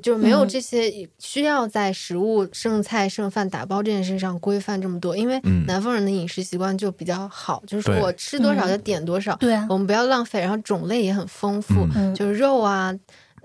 [0.00, 5.16] 就是没有嗯这些需要在食物剩菜剩饭打包这件事上规范这么多。
[5.16, 9.36] 因为嗯南方人的饮食习惯就比较好，就是说我吃多少嗯就点多少，
[9.68, 12.94] 我们不要浪费，然后种类也很丰富，嗯就是肉啊。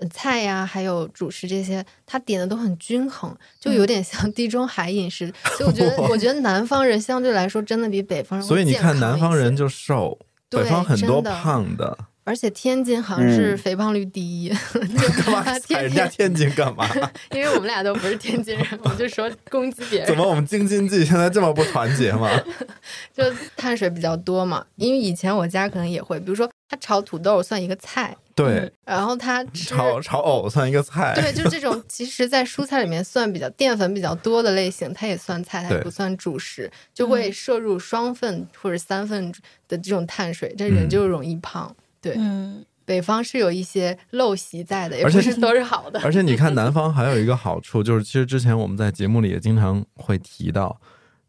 [0.00, 5.26] 呃菜呀、还有主食这些，他点的都很均衡，就嗯有点像地中海饮食。
[5.56, 10.16] 所以我觉得， 我觉得南方人相对来说真的比北方人所以你看南方人就瘦，
[10.48, 11.98] 北方很多胖的，
[12.28, 14.50] 而且天津好像是嗯肥胖率第一，
[15.24, 16.86] 干嘛踩天人家津，天津干嘛？
[17.32, 22.28] 因为我们俩都不是天津人，我就说攻击别人，怎么我们京津冀现在这么不团结吗？
[23.16, 23.24] 就
[23.56, 24.62] 碳水比较多嘛。
[24.76, 39.32] 因为以前我家可能也会，比如说他炒土豆算一个菜，对，然后他吃炒炒藕算一个菜，对，就这种，其实，在蔬菜里面算比较淀粉比较多的类型，它也算菜，它不算主食，就会摄入双份或者三份
[39.66, 41.74] 的这种碳水，这人嗯就容易胖。
[42.00, 46.00] 对，嗯北方是有一些陋习在的，也而且不是都是好的。
[46.02, 50.80] 而且你看南方还有一个好处，就是其实之前我们在节目里也经常会提到，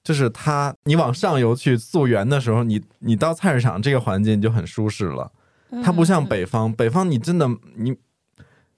[0.01, 5.31] 就是它你往上游去溯源的时候，你你到菜市场这个环境你就很舒适了。
[5.83, 7.45] 它不像北方，北方你真的
[7.75, 7.93] 你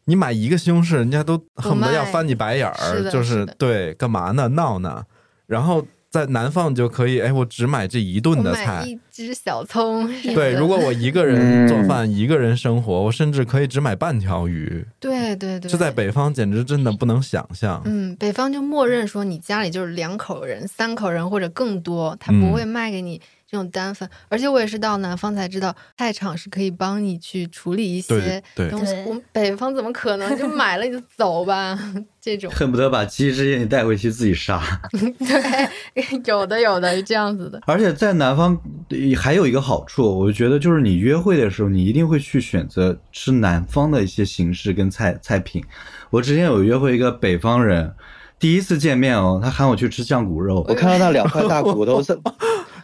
[0.05, 5.05] 你买一个西红柿，人家都恨不得要翻你白眼儿，就是的对干嘛呢闹呢？
[5.45, 8.84] 然后在南方就可以，哎，我只买这一顿的菜。
[8.86, 10.05] 一只小葱
[10.36, 14.86] 对，如果我一个人嗯做饭，一个人生活，我甚至可以只买半条鱼。
[14.99, 17.82] 对对对，这在北方简直真的不能想象。
[17.86, 23.22] 嗯，北方就默认说你家里就是两口人、三口人或者更多，他不嗯会卖给你
[23.52, 24.10] 这种单反。
[24.30, 28.95] 而且我也是到南方才知道，菜场是可以帮你去处理一些东西。
[29.06, 31.78] 我们北方怎么可能就买了你就走吧？
[32.22, 34.62] 这种恨不得把鸡直接你带回去自己杀。
[34.93, 37.60] 对，有的有的是这样子的。
[37.66, 38.58] 而且在南方
[38.89, 45.64] 呃还有一个好处，我觉得就是你约会的时候，你一定会去选择吃南方的一些形式跟菜菜品。
[46.12, 47.91] 我之前有约会一个北方人，
[48.38, 50.76] 第一次见面哦，他喊我去吃酱骨肉我。
[50.76, 52.14] 看到那两块大骨头 是，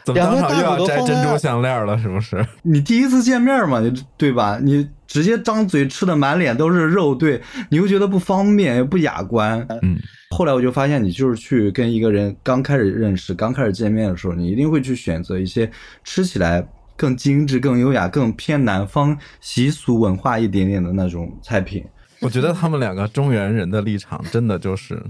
[0.07, 1.97] 怎么当场又要摘珍珠项链了？
[1.97, 2.41] 是不是？
[2.63, 4.57] 你第一次见面嘛，你对吧？
[4.63, 9.59] 你直接张嘴吃的满脸都是肉，对，你又觉得不方便，又不雅观。
[9.81, 9.97] 嗯，
[10.29, 15.69] 后来我就发现，你就是去跟一个人刚开始认识、刚开始见面的时候，你一定会去选择一些
[16.05, 21.83] 吃起来更精致、更优雅、更偏南方习俗文化一点点的那种菜品。
[22.21, 25.03] 我觉得他们两个中原人的立场真的就是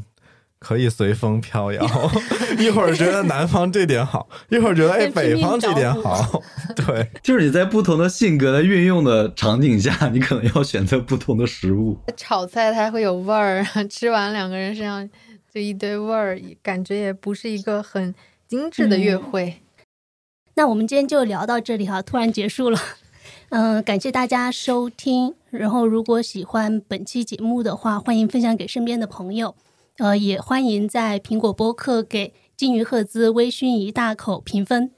[0.59, 1.85] 可以随风飘摇，
[2.57, 6.41] 一会儿觉得南方这点好， 一会儿觉得哎北方这点好，
[6.75, 11.97] 对，就是你在不同的性格的运用的场景下，你可能要选择不同的食物。
[12.15, 15.07] 炒菜它会有味儿，吃完两个人身上
[15.53, 18.13] 就一堆味儿，感觉也不是一个很
[18.47, 19.61] 精致的约嗯会。
[20.55, 22.79] 那我们今天就聊到这里哈，突然结束了。
[23.49, 25.35] 嗯、感谢大家收听。
[25.51, 29.55] 然后，如果喜欢本期节目的话，欢迎分享给身边的朋友。
[29.97, 34.91] 呃，也欢迎在苹果播客给金鱼赫兹微醺一大口评分。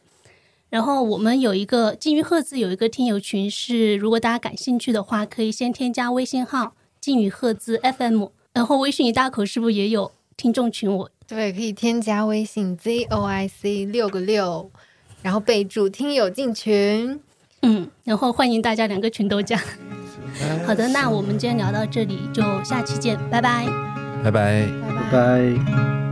[0.69, 8.27] 然后我们有一个金鱼赫兹有一个听友群是，如果大家感兴趣的话，可以先添加微信号金鱼赫兹 FM。
[8.53, 10.93] 然后微醺一大口是不是也有听众群？
[10.93, 14.69] 我对，可以添加微信 z o i c 六个六，
[15.21, 17.19] 然后备注听友进群。
[17.61, 19.57] 嗯，然后欢迎大家两个群都加。
[20.67, 23.98] 好的，那我们今天聊到这里，就下期见，拜拜。
[24.23, 24.67] 拜拜。
[25.11, 26.08] 拜拜。